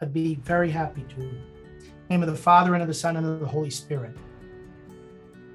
I'd 0.01 0.13
be 0.13 0.37
very 0.37 0.71
happy 0.71 1.05
to. 1.17 1.64
Name 2.09 2.23
of 2.23 2.29
the 2.29 2.37
Father 2.37 2.75
and 2.75 2.83
of 2.83 2.89
the 2.89 2.95
Son 2.95 3.17
and 3.17 3.27
of 3.27 3.41
the 3.41 3.47
Holy 3.47 3.71
Spirit. 3.71 4.17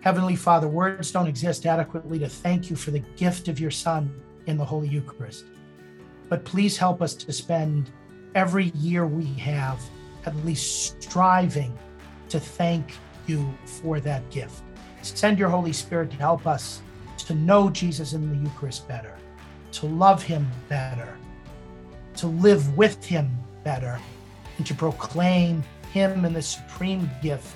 Heavenly 0.01 0.35
Father, 0.35 0.67
words 0.67 1.11
don't 1.11 1.27
exist 1.27 1.65
adequately 1.65 2.19
to 2.19 2.29
thank 2.29 2.69
you 2.69 2.75
for 2.75 2.91
the 2.91 3.03
gift 3.17 3.47
of 3.47 3.59
your 3.59 3.71
Son 3.71 4.21
in 4.47 4.57
the 4.57 4.65
Holy 4.65 4.87
Eucharist. 4.87 5.45
But 6.29 6.45
please 6.45 6.77
help 6.77 7.01
us 7.01 7.13
to 7.15 7.33
spend 7.33 7.91
every 8.35 8.65
year 8.75 9.05
we 9.05 9.25
have 9.25 9.79
at 10.25 10.35
least 10.45 11.01
striving 11.01 11.77
to 12.29 12.39
thank 12.39 12.93
you 13.27 13.53
for 13.65 13.99
that 13.99 14.29
gift. 14.29 14.61
Send 15.01 15.39
your 15.39 15.49
Holy 15.49 15.73
Spirit 15.73 16.11
to 16.11 16.17
help 16.17 16.47
us 16.47 16.81
to 17.17 17.35
know 17.35 17.69
Jesus 17.69 18.13
in 18.13 18.29
the 18.29 18.49
Eucharist 18.49 18.87
better, 18.87 19.15
to 19.73 19.85
love 19.85 20.23
him 20.23 20.49
better, 20.67 21.17
to 22.15 22.27
live 22.27 22.77
with 22.77 23.03
him 23.03 23.29
better, 23.63 23.99
and 24.57 24.65
to 24.65 24.73
proclaim 24.73 25.63
him 25.91 26.25
in 26.25 26.33
the 26.33 26.41
supreme 26.41 27.09
gift 27.21 27.55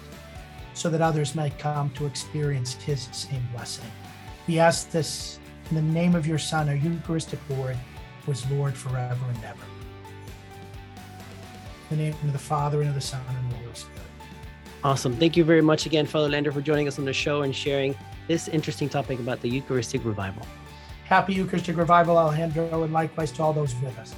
so 0.74 0.89
that 0.89 1.02
others 1.02 1.36
might 1.36 1.58
come 1.60 1.89
to 1.91 2.06
experience 2.06 2.74
his 2.74 3.08
same 3.12 3.48
blessing. 3.54 3.89
We 4.48 4.60
ask 4.60 4.89
this 4.89 5.39
in 5.69 5.76
the 5.76 5.82
name 5.82 6.15
of 6.15 6.28
your 6.28 6.39
Son, 6.39 6.67
our 6.67 6.76
Eucharistic 6.76 7.39
Lord, 7.50 7.78
who 8.26 8.32
is 8.32 8.50
Lord 8.52 8.76
forever 8.76 9.26
and 9.28 9.43
ever. 9.43 9.63
In 11.89 11.98
the 11.98 12.04
name 12.04 12.15
of 12.24 12.34
the 12.34 12.39
Father, 12.39 12.82
and 12.82 12.89
of 12.89 12.96
the 12.96 13.02
Son, 13.02 13.22
and 13.28 13.38
of 13.38 13.52
the 13.52 13.58
Holy 13.58 13.76
Spirit. 13.76 14.02
Awesome. 14.84 15.15
Thank 15.15 15.38
you 15.38 15.43
very 15.43 15.62
much 15.62 15.86
again, 15.86 16.06
Father 16.06 16.28
Landry, 16.28 16.52
for 16.52 16.62
joining 16.62 16.88
us 16.88 17.00
on 17.00 17.06
the 17.06 17.13
show 17.13 17.43
and 17.43 17.56
sharing 17.56 17.96
this 18.28 18.48
interesting 18.48 18.89
topic 18.89 19.19
about 19.19 19.41
the 19.41 19.50
Eucharistic 19.50 20.04
revival. 20.04 20.46
Happy 21.06 21.34
Eucharistic 21.34 21.78
revival, 21.78 22.17
Alejandro, 22.17 22.84
and 22.84 22.91
likewise 22.91 23.32
to 23.34 23.43
all 23.43 23.54
those 23.54 23.76
with 23.76 23.98
us. 24.00 24.15